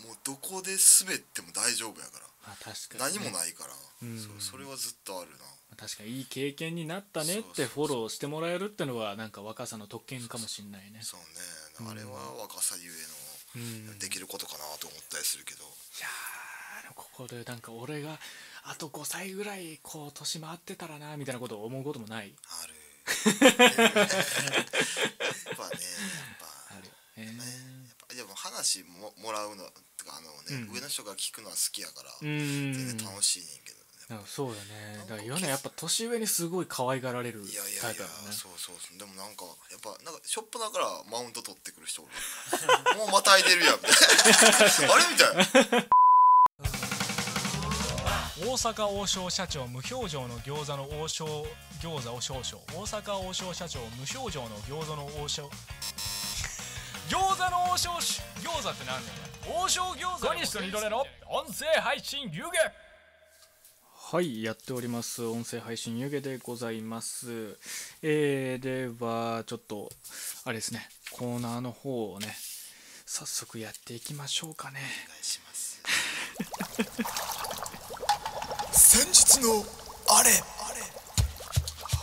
[0.04, 2.26] うもうどこで滑っても大丈夫やから。
[2.46, 3.20] まあ確かにね。
[3.24, 4.18] 何もないから、うん。
[4.18, 5.36] そうそれはずっとあるな。
[5.76, 11.00] 確かにいい経験になったねってフォローしてもらえるってのはなんか若さの特権かもしんないね。
[11.02, 11.20] そう
[11.84, 11.90] ね。
[11.90, 12.94] あれは若さゆえ
[13.56, 13.86] うん。
[13.86, 15.64] のできることかなと思ったりするけど、い
[16.02, 16.08] や
[16.94, 18.18] ここでなんか俺が
[18.66, 22.34] あと5歳ぐらいこう年回ってたらなみたいなことを思うこともない。
[22.62, 22.74] ある。
[22.74, 23.92] やっぱねやっ
[26.40, 26.46] ぱ。
[26.70, 27.42] あるよねや
[27.92, 29.64] っぱでも話ももらうの
[29.98, 30.74] とかあのね、うん。
[30.74, 33.78] 上の人が聞くのは好きやから、うん全然楽しいねんけど
[34.26, 34.98] そうだね。
[35.08, 38.12] だからヨネやっぱ年上にすごい可愛がられるいやいやいやタイプだね。
[38.32, 38.98] そうそうそう。
[38.98, 42.12] でもなんかやっぱなんかショップだからマウント取ってくる人おる
[42.98, 43.76] もうまたいでるやん。
[43.76, 45.04] みたいなあれ？
[45.12, 45.16] み
[45.70, 45.88] たいな
[48.36, 51.24] 大阪王将社長無表情の餃子の王将
[51.80, 52.64] 餃子を少々。
[52.72, 55.48] 大阪王将社長無表情の餃子の王将。
[57.08, 59.60] 餃子の王将し餃子って何だよ。
[59.62, 62.42] 王将餃子小西と二度寝の音声配信湯気
[64.16, 65.24] はいやっております。
[65.24, 67.56] 音声配信湯気でございます。
[68.02, 69.92] えー、ではちょっと
[70.44, 70.88] あれですね。
[71.12, 72.34] コーナーの方をね
[73.06, 74.80] 早速やっていきましょうかね。
[75.06, 75.80] お願いします
[78.76, 79.64] 先日の
[80.10, 80.30] あれ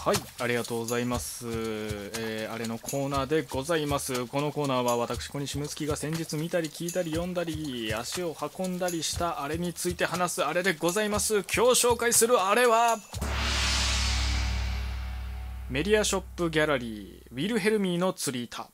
[0.03, 1.45] はい、ありがとうございます。
[1.45, 4.25] えーあれのコーナーでございます。
[4.25, 11.43] このコーナーは私小西睦月が先日見たり聞いたり読んだり足を運んだりしたあれについて話すあれでございます。
[11.43, 12.97] 今日紹介するあれは
[15.69, 18.69] メディアショップギャラリーウィルヘルミーの釣り板、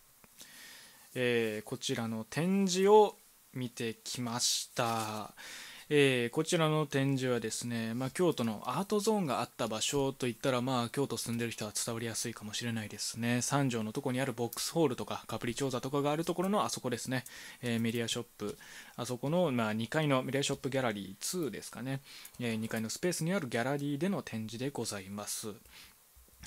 [1.15, 3.15] えーこちらの展示を
[3.53, 5.33] 見てきました。
[5.89, 13.41] えーこちらの展示はですね、まあ、京都のアートゾーンがあった場所といったら、まあ、京都住んでる人は伝わりやすいかもしれないですね。
[13.41, 17.23] 三条のとこにあるボックスホールとかカプリ調査とかがあるところのあそこですね、
[17.61, 18.57] えーメディアショップ。
[18.97, 22.01] あそこの、まあ、2階のメディアショップギャラリー2ですかね、
[22.39, 25.53] え2階のスペースにあるギャラリーでの展示でございます、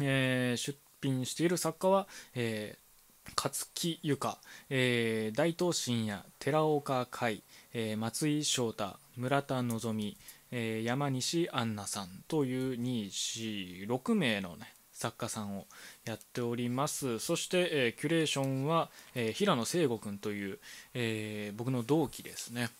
[0.00, 2.90] えー出品している作家は、えー
[3.36, 4.38] 勝木由香、
[4.70, 10.16] えー大東真也寺岡海、えー松井翔太村田望美、
[10.50, 15.66] えー山西杏奈さんという246名の、ね、作家さんを
[16.04, 17.18] やっております。
[17.18, 20.58] そして、えーキュレーションは、えー平野聖吾君という、
[20.94, 22.70] えー僕の同期ですね、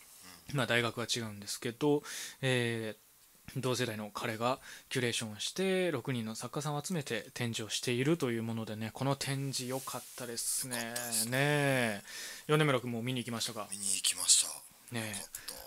[0.53, 2.03] まあ、大学は違うんですけど、
[2.43, 3.11] えー
[3.57, 10.77] 同世代の彼がキュレーションをして6人の作家さんを集めて展示をしているというものでねこの展示良かったですね。
[10.77, 12.03] ねえ。
[12.47, 13.67] 米村君も見に行きましたか？
[13.73, 15.07] 見に行きましたねよ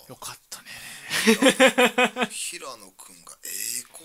[0.08, 0.10] え。
[0.10, 0.66] よかったね。
[2.30, 3.48] 平野くんがえ
[3.80, 4.04] え子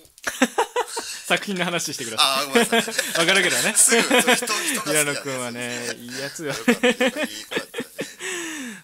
[1.26, 3.24] 作品の話してくださあーごめんなさい。
[3.24, 3.74] いわかるけどね。
[4.84, 6.52] 平野君はねいいやつよ。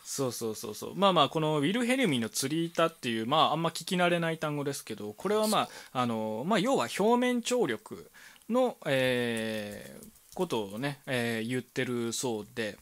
[0.05, 0.95] そうそうそうそう。
[0.95, 8.11] まあまあこのウィルヘルミの釣り板っていうまああんま聞き慣れない単語ですけどこれはまああのまあ要は表面張力
[8.49, 12.77] の、えーことをね、えー言ってるそうで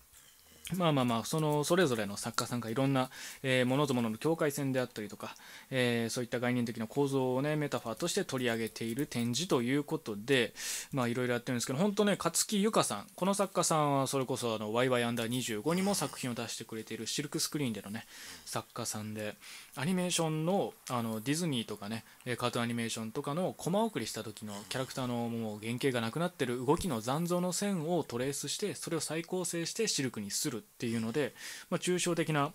[0.76, 3.10] まあまあまあそのそれぞれの作家さんがいろんな、
[3.42, 5.34] えー、物ともの境界線であったりとか、
[5.70, 10.52] えーそういった概念的な構造をねメタファーとして取り上げている展示ということで
[10.92, 18.04] まあいろいろやってるんですけど本当ね勝木由香さんこの作家さんはそれこそあのワイワイアンダー25にも作品を出してくれているシルクスクリーンでのね
[18.44, 19.34] 作家さんで
[19.74, 31.34] アニメーションのあのディズニーとかねえーカートアニメーションとかのコマ送りした時のキャラクターのもう原型がなくなってる動きの残像の線をトレースしてそれを再構成してシルクにするっていうので、
[31.70, 32.52] まあ、抽象的な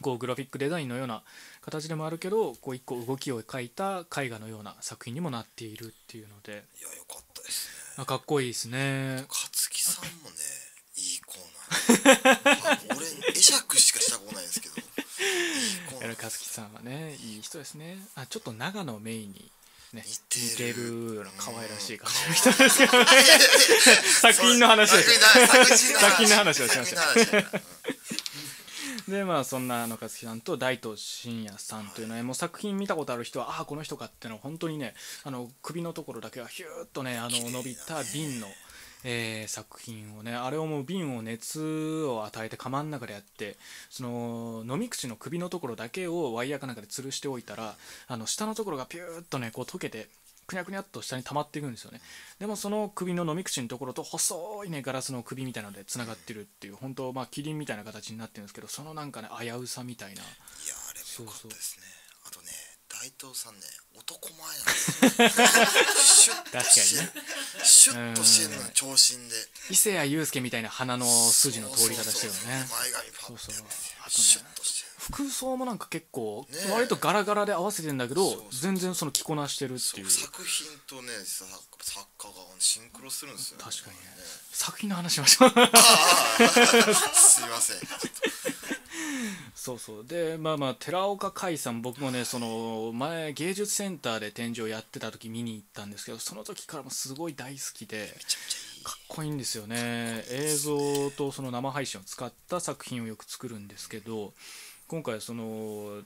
[0.00, 1.22] こうグラフィックデザインのような
[1.60, 6.52] 形でもあるけどこう一個動きを描いた絵画のような作品にもなっているっていうので。
[6.52, 8.02] いやよかったですね。
[8.02, 9.24] あかっこいいですね。
[9.28, 10.36] 勝木さんもね
[10.96, 11.36] いい子
[12.24, 14.85] なんでまあ俺会釈しかしたことないんですけど
[15.20, 17.98] いい子なんでエラカスキさんはねいい人ですね。
[18.14, 19.50] あちょっと長野メインに
[19.92, 23.06] ね似てるるような可愛らしい感じの人ですけどね。
[24.20, 25.02] 作品の話で。
[25.02, 25.92] す。
[25.98, 27.60] 作品の話をしまし作た。
[29.08, 38.48] でまあそんなあの勝木さんと大東真也さんというのは、もう作品見たことある人はああこの人かっていうのは本当にねあの首のところだけはヒューッとねあの伸びた瓶の、
[39.08, 43.56] えー作品をねあれをもう瓶を熱を与えて釜の中でやって
[43.88, 47.76] その飲み口の首のところだけをワイヤーかなんかで吊るしておいたら
[48.08, 50.08] あの下のところがピューッとねこう溶けて
[50.48, 52.00] くにゃくにゃっと下に溜まっていくんですよね。
[52.38, 60.22] でもその首の飲み口のところと細いねガラスの首みたいなのでつながってるっていう本当まあキリンみたいな形になってるんですけどそのなんかね危うさみたいな。
[60.22, 60.24] いや
[60.90, 61.95] あれもよかったですねあとね。
[63.06, 63.60] 大東さんね
[63.96, 64.64] 男前な。
[64.64, 65.10] んですよ
[65.96, 69.36] シュッとして確かシュッとしてるの長身で。
[69.70, 72.66] 伊勢谷友介みたいな鼻の筋の通り方してるよね。
[72.68, 73.38] 前髪そう。
[73.38, 73.54] そう
[74.10, 76.72] シュッとしてる服装もなんか結構ねえ。
[76.72, 78.48] 割とガラガラで合わせてんだけどそうそう。
[78.50, 80.10] 全然その着こなしてるっていう。
[80.10, 81.44] 作品とねさ
[81.80, 84.02] 作家がシンクロするんですよ、ね、確かにね。
[84.50, 85.50] 作品の話しましょう。
[85.50, 85.54] す
[87.40, 87.76] いません
[89.54, 90.04] そうそう。
[90.04, 98.08] でまあまあ寺岡海さん僕もねその前芸術センターで展示をやってた時見に行ったんですけどその時からもすごい大好きで
[98.84, 100.24] かっこいいんですよね。
[100.30, 104.32] 映像とその生配信を使った作品をよく作るんですけど
[104.88, 106.02] 今回その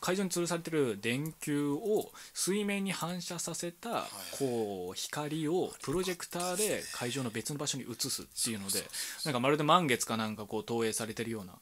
[0.00, 4.06] 会場に吊るされてる電球を水面に反射させた
[4.38, 8.80] こう光をプロジェクターで会場の別の場所に映すっていうので
[9.24, 11.54] なんかまるで満月かなんかこう投影されてるような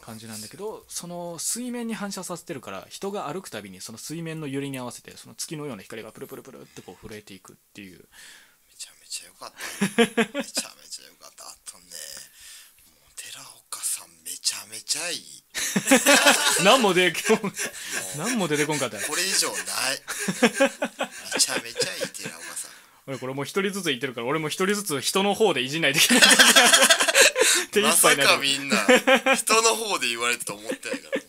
[0.00, 7.98] 感じなんだけどその水面に反射させてるから人が歩くたびにその水面の揺れに合わせてその月のような光がプルプルプルってこう震えていくっていう。
[7.98, 8.04] め
[8.76, 10.02] ちゃめちゃよかった。
[10.38, 11.44] めちゃめちゃよかった。
[11.44, 11.84] あとね
[14.56, 15.42] ちゃめちゃいい。
[16.64, 17.52] 何も出てこん
[18.18, 18.96] 何も出てこんかった。
[18.96, 19.58] よこれ以上ない。
[21.34, 22.70] めちゃめちゃいい寺岡さん。
[23.06, 26.22] 俺これもう一人ずつ言ってるから俺も一人ずつ人の方でいじんないといけない。
[27.70, 28.76] 手まさかみんな
[29.34, 31.20] 人の方で言われてと思ってないから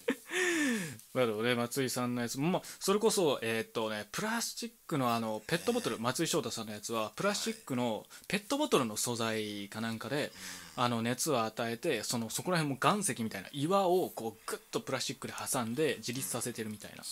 [1.17, 1.55] まあでもね。
[1.55, 2.39] 松井さんのやつ。
[2.39, 10.31] も、まあ、それこそえーっとねプラスチックのあのペットボトル松井翔太さんのやつはプラスチックのペットボトルの素材かなんかで、
[10.75, 17.03] あの熱を与えてそのそこら辺も岩石みたいな岩をこうグッとプラスチックで挟んで自立させてるみたいな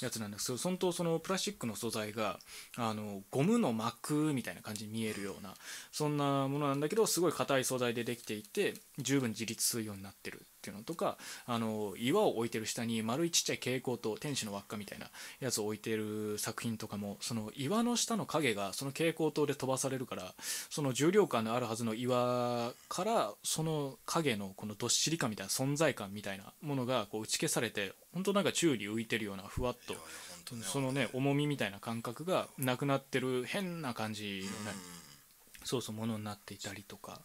[0.00, 2.40] やつなんですけど本当そのプラスチックの素材が
[2.76, 5.54] あのゴムの膜みたいな感じに見えるような
[5.92, 15.10] そんなものなんだけどすごい硬い素材でできていて十分自立するようになってるっていうのとかあの岩を置いてる下に丸いちっちゃい蛍光灯天使の輪っかみたいな
[15.40, 20.34] やつを置いてる作品とかもその岩の下の影がその蛍光灯で飛ばされるから
[20.70, 29.94] その重量感のあるはずの岩からその影のこのどっしり感みたいな存在感みたいなものがこう打ち消されて本当なんか宙に浮いてるようなふわっと
[30.62, 34.76] そのね重みみたいな感覚がなくなってる変な感じのね
[35.64, 37.20] そうそうものになっていたりとか。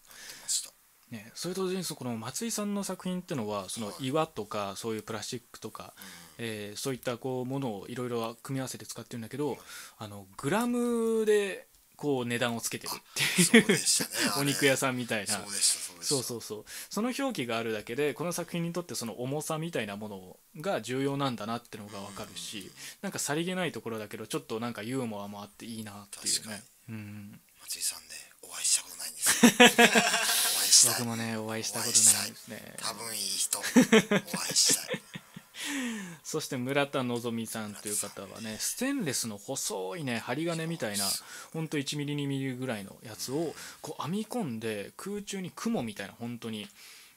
[1.12, 5.94] ね、それと同時にそこの松井さんの作品ってのはその岩とかそういうプラスチックとか、
[6.38, 9.58] えーそういったこうものをいろいろ組み合わせて使ってるんだけど
[9.98, 13.76] あのグラムでこう値段をつけてるっていうね。
[14.38, 15.44] お肉屋さんみたいな。
[16.00, 28.08] そうそうそうその表記があるだけでこの作品にとってその重さみたいなものが重要なんだなってのが分かるしなんかさりげないところだけどちょっとなんかユーモアもあっていいなっていうね、うん、松井さんね
[28.44, 31.00] お会いしたことないんです したい。
[31.00, 32.30] 僕もねお会いしたことない。
[32.32, 32.76] ですね。
[32.78, 33.60] 多分いい人。
[33.60, 35.02] お会いしたい。
[36.24, 41.06] そして村田のぞみさんという方はねステンレスの細いね針金みたいな
[41.52, 46.68] ほんと1ミリ2ミリぐらいのやつをこう編み込んで空中に雲みたいな本当に。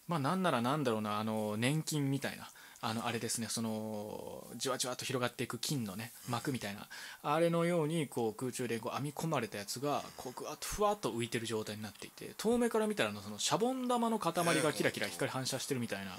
[0.08, 2.50] まあなんならなんだろうなあの年金みたいな
[2.82, 6.88] あのあれですねそのじわじわと広がっていく金のね膜みたいな
[7.22, 16.12] あれのようにこう空中でこう編み込まれたやつがこうぐわっとふわっと浮いてる状態になっていて遠目から見たらのそのシャボン玉の塊がキラキラ光反射してるみたいな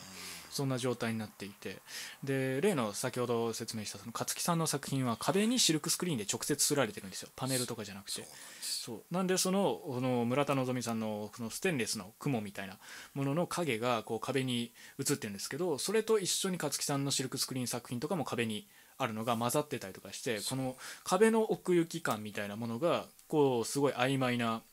[0.51, 1.77] そんな状態になっていて。
[2.23, 7.29] で例の先ほど説明したその勝木さんの作品は壁にシルクスクリーンで直接刷られてるんですよ。
[7.35, 8.23] パネルとかじゃなくて。
[8.61, 12.77] そうなんでそのこの村田希さんのこのステンレスの雲みたいな
[13.13, 24.63] ものの影がこう壁に映ってるんですけどそれと一緒に勝木さんのシルクスクリーン作品とかも壁にあるのが混ざってたりとかしてこの壁の奥行き感みたいなものがこうすごい曖昧な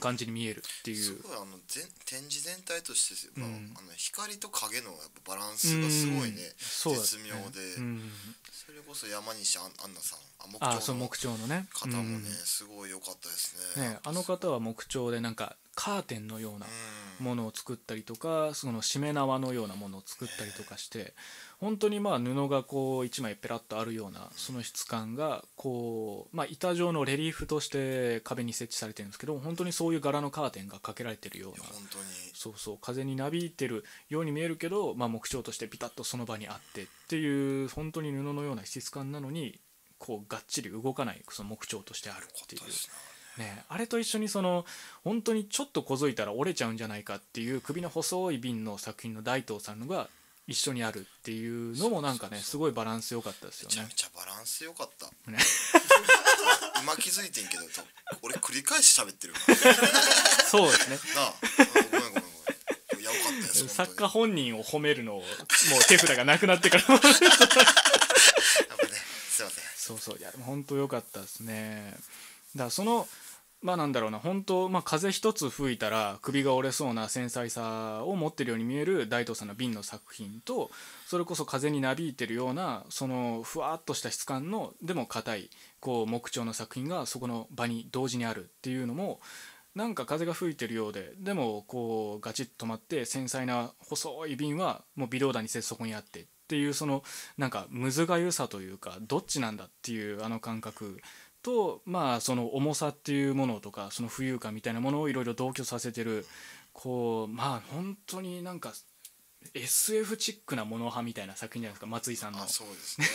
[0.00, 0.96] 感じに見えるっていう。
[0.96, 3.74] すごいあの全展示全体として、まあうん。
[3.78, 6.42] あの光と影のやっぱバランスがすごいね。
[6.42, 6.94] うん。
[6.96, 8.10] 絶妙で、うん。
[8.50, 11.66] それこそ山西アンアンナさんあ木あそう彫の木彫のね。
[11.72, 12.22] 方もね、うん。
[12.24, 13.90] すごい良かったですね。
[13.90, 21.14] ねあの方は木彫でなんかカーテンのようなうんものを作ったりとかそのしめ縄のようなものを作ったりとかして
[21.60, 31.66] 本当にまあ布がこう一枚ペラッとあるようなその質感がこうまあ板状のレリーフとして壁に設置されてるんですけど本当にそういう柄のカーテンがかけられてるような
[32.32, 39.60] そうそう風になびいてるように見えるけど、まあ、木彫としてピタッとその場にあってっていう本当に布のような質感なのに
[39.98, 42.62] こうがっちり動かないその木彫としてあるっていう。
[43.38, 44.66] ね、あれと一緒にその
[45.04, 50.08] 本当にちょっとこぞいたら折れちゃうんじゃないかっていう首の細い瓶の作品の大東さんのが
[50.50, 53.76] 一緒にあるっていうのもなんかねすごいバランス良かったですよね。
[53.76, 53.90] めちゃめ。
[53.94, 55.06] ちゃバランス良かった。
[55.30, 55.38] ね。
[56.82, 57.68] 今気づいてんけどと
[58.22, 59.38] 俺繰り返し喋ってるな
[60.48, 60.98] そうですね。
[61.14, 61.34] なあ。
[61.92, 62.26] ごめんごめんごめ
[62.98, 63.00] ん。
[63.00, 65.24] いや良かったです作家本本人を褒めるのをもう
[65.88, 66.84] 手札がなくなってから。
[66.94, 67.14] やっぱね
[69.30, 69.64] すいません。
[69.76, 70.18] そうそう。
[70.18, 71.94] いやでも本当良かったですね。
[72.56, 73.06] だからその
[73.62, 80.70] まあなんだろうな本当まあ風一つ吹いたら首が折れそうな繊細さを持ってるように見える大東さんの瓶の作品と
[81.06, 89.20] それこそ風になびいてるようなそのふわっとした質感のでも硬いこう木彫の作品がそこの場に同時にあるっていうのも
[89.74, 97.04] なんか風が吹いてるようででもこうガチッと止まって繊細な細い瓶はもう微動だにせずそこにあってっていうその
[97.38, 101.00] なんかむずがゆさというかどっちなんだっていうあの感覚
[101.42, 106.26] とまあその重さっていうものとかその浮遊感みたいなものをいろいろ同居させてる
[106.72, 108.72] こうまあ本当になんか
[109.54, 112.42] SF チックなモノハみたいな作品じゃないですか松井さんの。
[112.42, 113.06] あそうですね。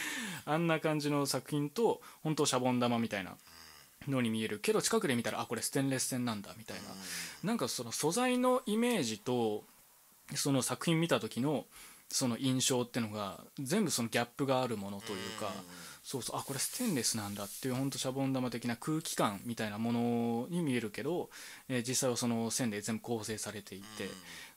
[0.46, 3.36] あんな感じの作品と本当シャボン玉みたいな
[4.08, 4.60] のに見える。
[4.60, 6.82] けど近くで見たらあこれステンレス線なんだみたいな。
[7.44, 9.64] なんかその素材のイメージと
[10.34, 11.66] その作品見た時の
[12.08, 15.52] その印象ってのが全部そのギャップがあるものというか
[16.08, 21.28] そうそうあこれステンレスなんだっていうほんとシャボン玉的な空気感みたいなものに見えるけど、
[21.68, 24.08] えー実際はその線で全部構成されていて、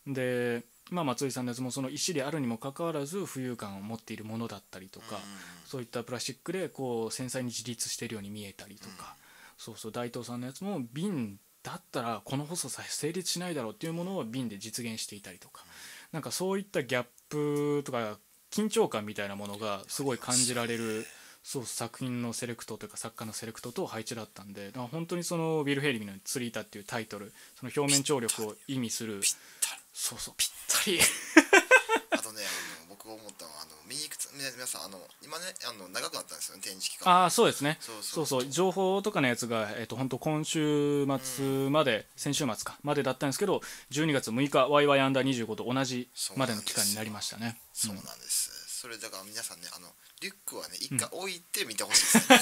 [0.08, 5.20] で、まあ、松井さんのやつもその石であるにもかかわらず浮遊感を持っているものだったりとか、
[5.66, 9.18] そういったプラスチックでこう繊細に自立しているように見えたりとか、
[9.58, 15.66] そうそう大東さんのやつも瓶だったらこの細さ成立しないだろうっていうものを瓶で実現していたりとか、
[16.14, 18.18] なんかそういったギャップとか
[18.52, 21.06] 緊張感みたいなものがすごい感じられる。
[21.44, 29.22] そう作品のセレクトというか作家のセレクトと配置だったんでだから本当にそのウィル・ヘイリーの「ツリータ」っていうタイトルその表面張力を意味する
[29.94, 31.00] そうそうぴったり。
[32.12, 37.12] あとねあの僕が思ったのはあの見に行くつ皆皆さんあの今ねあの長くなったんですよね展示期間。
[37.12, 37.78] ああそうですね。
[37.80, 38.50] そうそう。
[38.50, 43.62] 情報とかのやつが、えっと本当今週末まで、先週末かまでだったんですけど
[43.92, 47.58] 12月6日ワイワイアンダー25と同じまでの期間になりましたね。
[47.74, 49.88] そうなんです、それだから皆さんねあの
[50.22, 52.40] リュックはね一回置いて見てほしいです、ね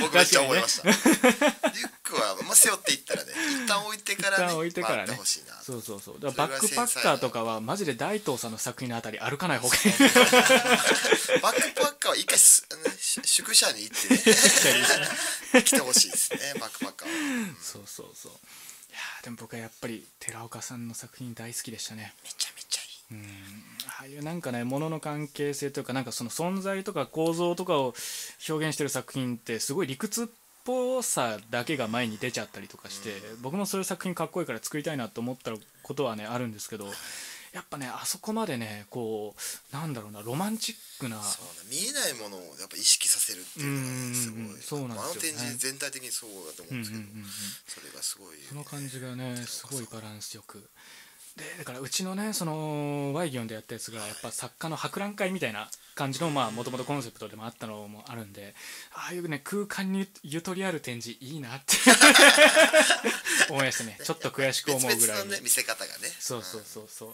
[0.00, 3.32] 僕めっちゃ思いました、リュックは、まあ、背負っていったらね
[3.62, 5.06] 一旦置いてからね置いてからね。
[5.06, 6.20] 回ってほしいなそうそうそう。
[6.20, 9.82] だからバックパッカーとかはマジで大東さんの作品のあたり歩かない方がいい。
[9.82, 15.62] バックパッカーは一回すねし宿舎に行ってね。
[15.64, 17.54] 来てほしいですねバックパッカーは。
[17.62, 18.32] そうそうそう。
[18.32, 18.34] い
[18.94, 22.14] やーでも僕はやっぱり寺岡さんの作品大好きでしたね。
[22.22, 22.81] めちゃめちゃ
[23.12, 23.22] うん。
[23.88, 27.94] ああいうなんかねものの関係性というかなんかその存在とか構造とかを
[28.48, 30.26] 表現してる作品ってすごい理屈っ
[30.64, 33.10] ぽさだけが前に出ちゃったりとかして、
[33.42, 35.52] 僕もそういう作品かっこいいから作りたいなと思った
[35.82, 36.86] ことはねあるんですけど
[37.52, 39.34] やっぱねあそこまでねこ
[39.72, 41.20] うなんだろうなロマンチックな
[41.70, 44.40] 見えないものをやっぱ意識させるっていうのがねすごい。
[44.40, 44.46] うん。
[44.46, 45.04] うんうんそうなんですよね。
[45.04, 47.20] あの展示全体的にそうだと思うんですけど、うんうんうん。
[47.20, 47.28] うん
[47.66, 50.64] それがすごいその感じがねすごいバランスよく
[51.36, 58.54] でだからうちのねそのワイギョンでやったやつがやっぱ作家の博覧会みたいな感じのまあもともとコンセプトでもあったのもあるんで
[58.94, 61.76] ああいうね空間にゆとりある展示いいなって。
[63.50, 63.98] 思いましたね。
[64.02, 66.08] ちょっと悔しく思うぐらいね見せ方がね。
[66.18, 67.08] そうそうそうそう、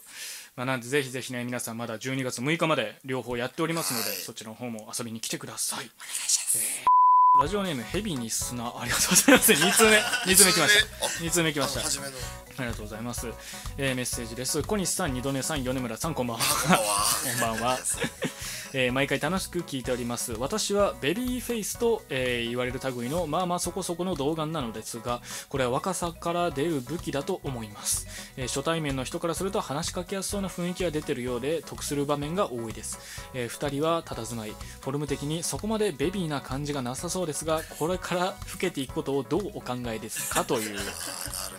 [0.57, 4.19] まあ、なんでぜひぜひね皆さんまだ12月6日まで両方やっておりますので、はい。
[4.19, 5.79] そちらの方も遊びに来てください。
[5.79, 5.91] お願い
[6.29, 9.53] します、ラジオネームヘビに砂ありがとうございます。
[9.53, 9.99] 2通目。
[10.33, 11.07] 2通目来ました。
[11.07, 11.81] あ2通目来ました。
[11.81, 12.11] あ初めの。
[12.11, 13.29] ありがとうございます、
[13.76, 14.62] えーメッセージです。
[14.64, 16.43] 小西さん二度寝さん米村さんこんばんは。
[16.43, 17.79] こんばんは、
[18.75, 20.33] えー毎回楽しく聞いております。
[20.33, 28.07] 私はベビーフェイスと、えー言われる類のまあまあそこそこの童顔なのですがこれは若さから出る武器だと思います、
[28.37, 32.99] えー初対面の人からすると話しかけやすそうな雰囲気が出てるようで得する場面が多いです、
[33.35, 34.51] え2人は佇まい。
[34.51, 40.75] フォルム的にそこまでベビーな感じがなさそうですがこれから老けていくことをどうお考えですかという。
[40.77, 40.87] なる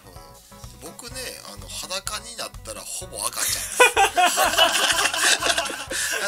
[0.05, 0.19] ほど。
[0.81, 1.15] 僕ね
[1.53, 3.79] あの裸になったらほぼ赤ちゃんです。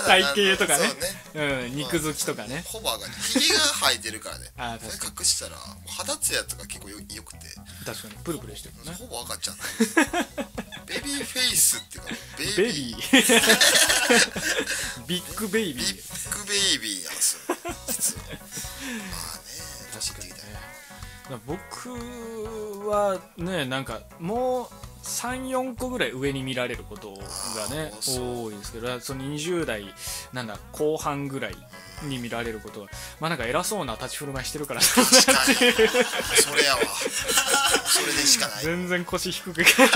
[0.06, 0.22] 体
[0.56, 0.90] 型とかね。
[1.34, 2.64] そうん、肉付きとかね。
[2.68, 4.48] ほぼ赤ちゃんひげが生えてるからね。
[4.58, 5.58] あー確かそれ隠したら
[5.88, 7.40] 肌ツヤとか結構よよくて。
[7.86, 9.58] 確かにプルプルしてるねほぼ赤ちゃん
[10.86, 13.12] ベビーフェイスっていうかベイビー。
[13.12, 15.08] ベビー。
[15.08, 17.56] ビッグベイビビーッグベイビーなんですよ。
[17.88, 18.24] 実は。
[18.24, 18.42] まあね
[19.94, 21.40] 確かにねね。
[21.46, 24.70] 僕はねなんかもう
[25.04, 29.86] 34個ぐらい上に見られることがね多いですけどその20代
[30.34, 31.56] なんだ後半ぐらい
[32.04, 32.88] に見られることは
[33.20, 35.00] まあなんか偉そうな立ち振る舞いしてるからそ
[36.56, 36.80] れやわ。
[37.92, 38.64] それでしかない。
[38.64, 39.64] いや全然腰低く。
[39.64, 39.92] 確か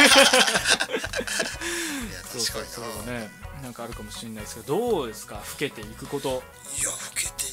[2.67, 3.29] そうね。
[3.63, 5.35] なんかあるかもしれないですけどどうですか？
[5.35, 6.43] 老けていくこと。
[6.77, 7.44] いや老けて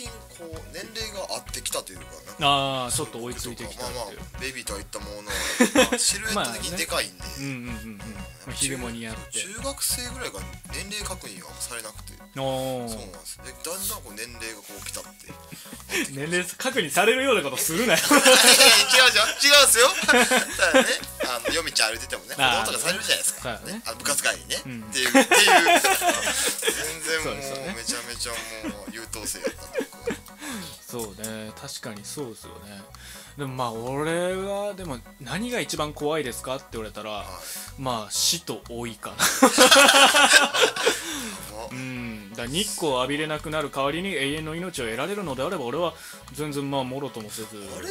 [0.00, 7.98] 近こう年齢が合ってきたというかなんかああちょっと追いついてきたまあまあベイビーとは言ったものの、 まあシルエット的にでかいんで、うんうんうんうん。
[7.98, 8.04] ま
[8.48, 9.40] あひげも似合って。
[9.40, 10.40] 中学生ぐらいが
[10.72, 12.16] 年齢確認はされなくて。
[12.32, 13.36] そうなんです。
[13.44, 15.28] でだんだんこう年齢がこう来たって。
[16.16, 18.00] 年齢確認されるようなことするなよ。
[18.00, 19.28] 違うじゃん。
[19.28, 19.90] 違うんですよ。
[20.06, 20.88] ただね
[21.26, 23.42] あの夜道歩いててもね子供とかされるじゃないですか。
[23.42, 23.82] そうだね。
[23.84, 25.26] あの部活帰りにね、うんっていうっていう。
[26.80, 27.36] 全然もう
[27.74, 28.32] めちゃめちゃ
[28.68, 29.80] もう優等生やったんで。
[29.80, 29.89] 僕は
[30.90, 32.82] そうね確かにそうですよね。
[33.38, 37.24] でもまあ俺はでも何が一番怖いですかって言われたら
[37.78, 39.16] まあ死と老いかな。
[41.70, 42.32] うん。
[42.34, 45.94] だ日光を浴びれなくなる代わりに永遠の命を得られるのであれば俺は
[46.32, 47.48] 全然まあもろともせず。
[47.78, 47.88] あれ？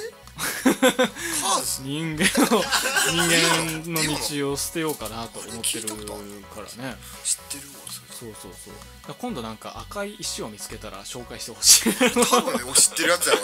[1.84, 2.64] 人間の
[3.10, 3.22] 人
[3.86, 6.96] 間の道を捨てようかなと思ってるからね。
[7.24, 8.32] 知ってるわそれ。
[8.34, 8.72] そうそうそ
[9.12, 9.16] う。
[9.20, 11.94] 今度なんか赤い石を見つけたら紹介してほしい。
[11.94, 13.42] 多分ね俺知ってるやつやろ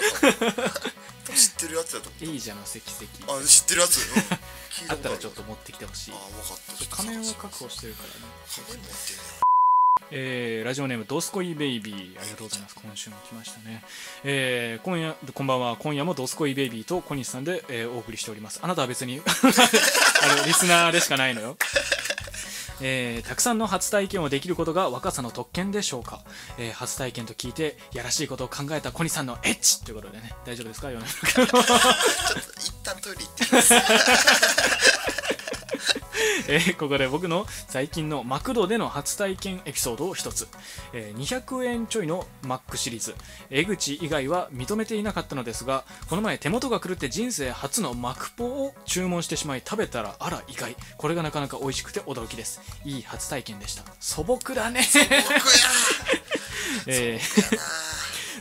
[1.34, 4.00] 知ってるやつやと思いいじゃん石石うあ知ってるやつ、
[4.90, 6.14] あったらちょっとと持ってきてほしい。
[6.14, 6.74] あ分かった。
[6.74, 8.14] ちょっと仮面を探確保してるからね。
[8.48, 9.55] す仮面持ってるね
[10.12, 11.96] えーラジオネームドスコイベイビー。
[12.20, 12.76] ありがとうございます。
[12.76, 13.84] 今週も来ましたね、
[14.24, 15.76] えー今夜こんばんは。
[15.78, 18.60] 今夜もドスコイベイビーと小西さんで、えーお送りしております。
[18.62, 21.58] あなたは別に あのリスナーでしかないのよ。
[22.82, 26.22] えーたくさんの初体験をできることが若さの特権でしょうか、
[26.58, 30.34] えー初体験と聞いてやらしいことを考えた小西さんのエッチということでね。
[30.46, 30.92] 大丈夫ですか？
[30.92, 31.28] 世の中。
[31.28, 31.58] ちょっと
[32.60, 33.74] 一旦トイレ行ってます。
[36.48, 40.48] えーここで僕の最近のマクドでの初体験エピソードを一つ、
[40.94, 43.16] えー200円ちょいのマックシリーズ。
[43.50, 50.76] 江口以外は認めていなかったのですがこの前手元が狂って人生初のマクポを注文してしまい食べたらあら意外。
[50.98, 52.62] これがなかなか美味しくて驚きです。
[52.84, 53.84] いい初体験でした。
[54.00, 54.88] 素朴だね。
[54.94, 55.10] 僕や
[56.88, 57.85] えー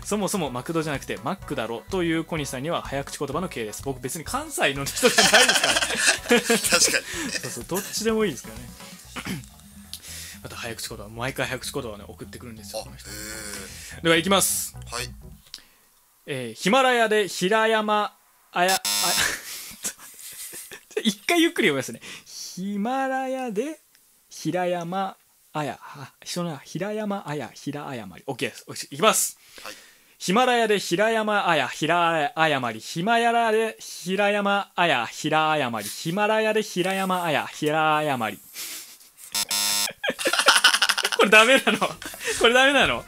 [0.04, 3.82] そもそもマクドじゃなくてマックだろという小西さんには早口言葉の系です。
[3.82, 5.74] 僕別に関西の人じゃないですから
[6.80, 7.04] 確かに。
[7.32, 8.60] そうそうどっちでもいいですからね。
[10.42, 13.08] また早口言葉毎回早口言葉をね送ってくるんですよあこの人。
[13.08, 13.12] へ
[14.02, 15.06] では行きます、えはい。
[16.26, 18.14] えーヒマラヤで平山
[18.52, 18.82] あやあ
[21.02, 22.00] 一回ゆっくり読みますね。
[22.26, 23.80] ヒマラヤで
[24.28, 25.16] 平山
[25.54, 25.78] あや。
[25.80, 28.22] は人の平山あや平謝り。
[28.26, 28.66] OK です。
[28.90, 29.38] いきます。
[29.62, 29.74] はい
[30.24, 38.38] ヒマラヤで平山あや平謝りヒマラヤで平山あや平謝りヒマラヤで平山あや平謝り
[41.18, 41.78] これダメなの
[42.40, 43.04] これダメなの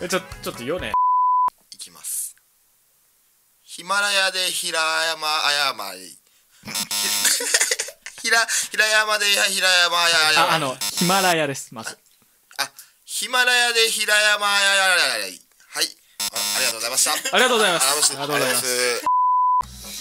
[0.00, 0.92] ちょちょっと読ね
[1.72, 2.36] いきます
[3.62, 6.00] ヒマラヤで平山あやまり
[8.20, 8.36] ひら
[8.70, 11.96] 平山で平山あああのヒマラヤですまず
[12.58, 12.70] あ
[13.06, 15.84] ヒマラヤで平山あややややはい。
[15.84, 15.86] あ
[16.56, 17.12] ありがとうございました。
[17.12, 18.10] ありがとうございます。
[18.10, 19.02] ありがとうございます。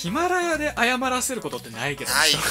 [0.02, 2.18] ヒマラヤで謝らせることってないけどね。
[2.18, 2.40] ないね。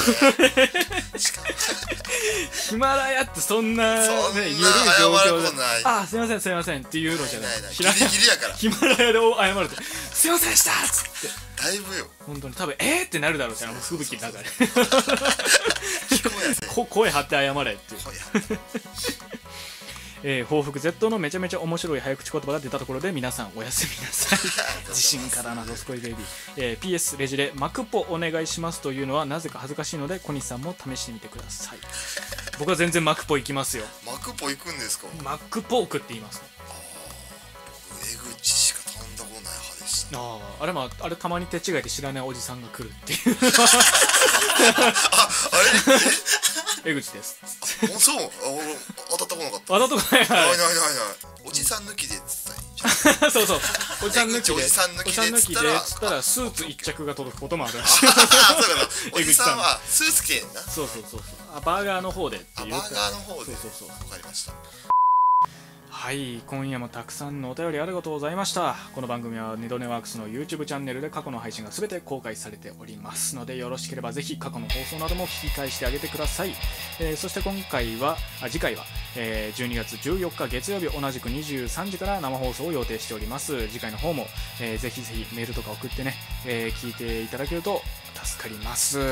[2.69, 4.03] ヒマラヤってそんな、ね、
[4.51, 4.57] 緩い
[5.01, 5.49] 状況で
[5.85, 7.57] あすいませんすいませんっていうのじゃない。
[7.73, 8.55] ギリギリやから。
[8.55, 9.21] ヒマラヤで謝
[9.61, 9.75] ると
[10.15, 11.49] 「すいませんでした!」っつって。
[11.61, 12.09] だいぶよ。
[12.25, 14.45] 本当に多分「えー!」ってなるだろうしあの吹雪の中で。
[16.91, 18.01] 声張って謝れっていう
[20.23, 24.39] えー報復 Z のめちゃめちゃ面白い早口言葉が出たところで皆さんおやすみなさい。
[24.89, 31.79] 自信からなどすこいベイビー、えー PS レジでマクポお願いしますというのはなぜか恥ずかしいので小西さんも試してみてください。
[32.59, 33.85] 僕は全然マクポ行きますよ。
[34.05, 35.07] マクポ行くんですか？
[35.23, 36.58] マックポークって言います江
[40.15, 43.37] あああれまああれたまに手違いで知らないおじさんが来るっていう。
[43.37, 44.81] あ
[46.85, 46.93] れ？
[46.93, 47.39] 江口です。
[47.83, 48.77] えおそうあ俺
[49.11, 49.73] 当たったことなかった。
[49.75, 50.29] わざとかない。
[50.29, 50.69] ないないないない。
[51.45, 52.87] おじさん抜きでっつったらいいんじゃ
[53.29, 53.31] ん。
[53.31, 53.61] そうそう。
[54.07, 54.53] おじさん抜きで。
[54.55, 57.79] おじさん抜きでおじさん抜きでっつったらっつったらスーツ一着が届くこともある。
[57.79, 60.61] らしいあそうかそうおじさんはスーツ着てんな。
[60.63, 61.21] そうそうそうそう。
[61.55, 62.75] あバーガーの方でっていう。
[62.75, 63.55] あバーガーの方で。
[63.57, 63.89] そうそうそう。
[63.89, 64.53] わかりました
[66.01, 68.77] はい今夜もたくさんのお便りありがとうございました。
[68.95, 73.35] この番組は二度寝ワークスの YouTube チャンネルで過去の配信が全て公開されております。
[73.35, 76.55] のでよろしければぜひ過去の放送なども聞き返してあげてください、
[77.01, 78.85] えーそして今回はあ次回は、
[79.17, 83.67] えー12月14日月曜日同じく23時から生放送を予定しております。
[83.67, 84.27] 次回の方も、
[84.61, 86.15] えーぜひぜひメールとか送ってね、
[86.47, 87.83] えー聞いていただけると
[88.25, 89.01] 助かります。
[89.01, 89.03] い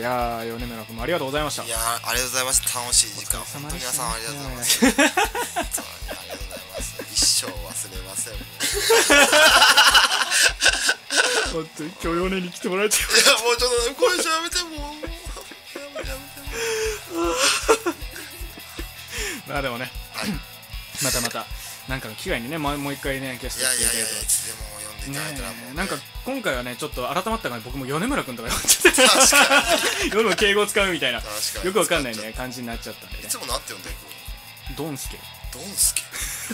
[0.00, 1.64] やー米村君もありがとうございました。
[1.64, 3.40] いやーありがとうございます楽しい時間。
[3.42, 5.99] 本当皆さんありがとうございます
[7.88, 8.34] れません。
[8.34, 8.38] も
[11.60, 13.06] う本当に今日米に来てもらえていや
[13.42, 14.94] もうちょっとこれじゃやめてもう。
[19.48, 19.90] まあでもね、
[21.02, 21.44] またまた
[21.88, 24.14] なんかの機会にねもうもう一回ねゲスト来ていただいて。
[24.14, 29.02] やいつでも呼んでいただいたらもう、ねえなんか今回はねちょっと改まったから僕も米村君とか呼んじゃって
[30.16, 31.18] 夜の敬語を使うみたいな。
[31.18, 31.24] よ
[31.72, 33.24] くわかんないね感じになっちゃったんでね。
[33.24, 33.96] いつもなんて呼んでる
[34.76, 35.18] ドンスケ
[35.52, 36.02] ドンスケ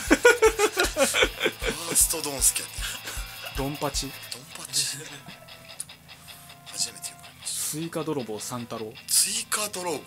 [0.01, 2.71] ーストドンスケって
[3.57, 4.07] ドンパチ。
[4.07, 4.97] ドンパチ。
[6.67, 7.61] 初めて呼ばれました。
[7.61, 8.93] スイカ泥棒三太郎。
[9.07, 9.99] 追加泥棒。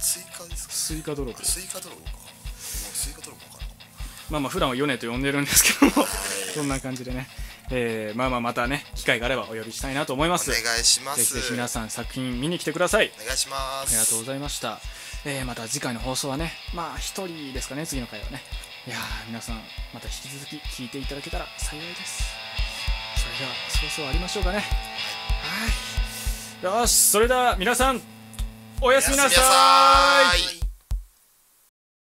[0.00, 0.74] 追加ですか？
[0.74, 1.38] スイカ泥棒。
[1.42, 2.10] スイカ泥棒か。
[2.12, 2.22] もう
[2.56, 3.68] スイカ泥棒かな
[4.30, 6.06] まあまあ普段はヨネと呼んでるんですけども。
[6.54, 7.28] そんな感じでね。
[7.70, 10.50] えーまあまあまたね機会があればお呼びしたいなと思います。
[10.50, 11.18] お願いします。
[11.18, 13.10] ぜひぜひ皆さん作品見に来てください。
[13.14, 13.96] お願いします。
[13.96, 14.80] ありがとうございました、
[15.24, 18.42] えーまた次回の放送はねまあ一人ですかね次の回はね。
[18.86, 19.56] いやー皆さん
[19.94, 22.24] また引き続き聞いていただけたら幸いです。
[23.16, 24.58] それではそろそろ終わりましょうかね。
[26.62, 26.80] はい。
[26.80, 28.00] よしそれでは皆さん
[28.80, 30.71] おやすみなさーい。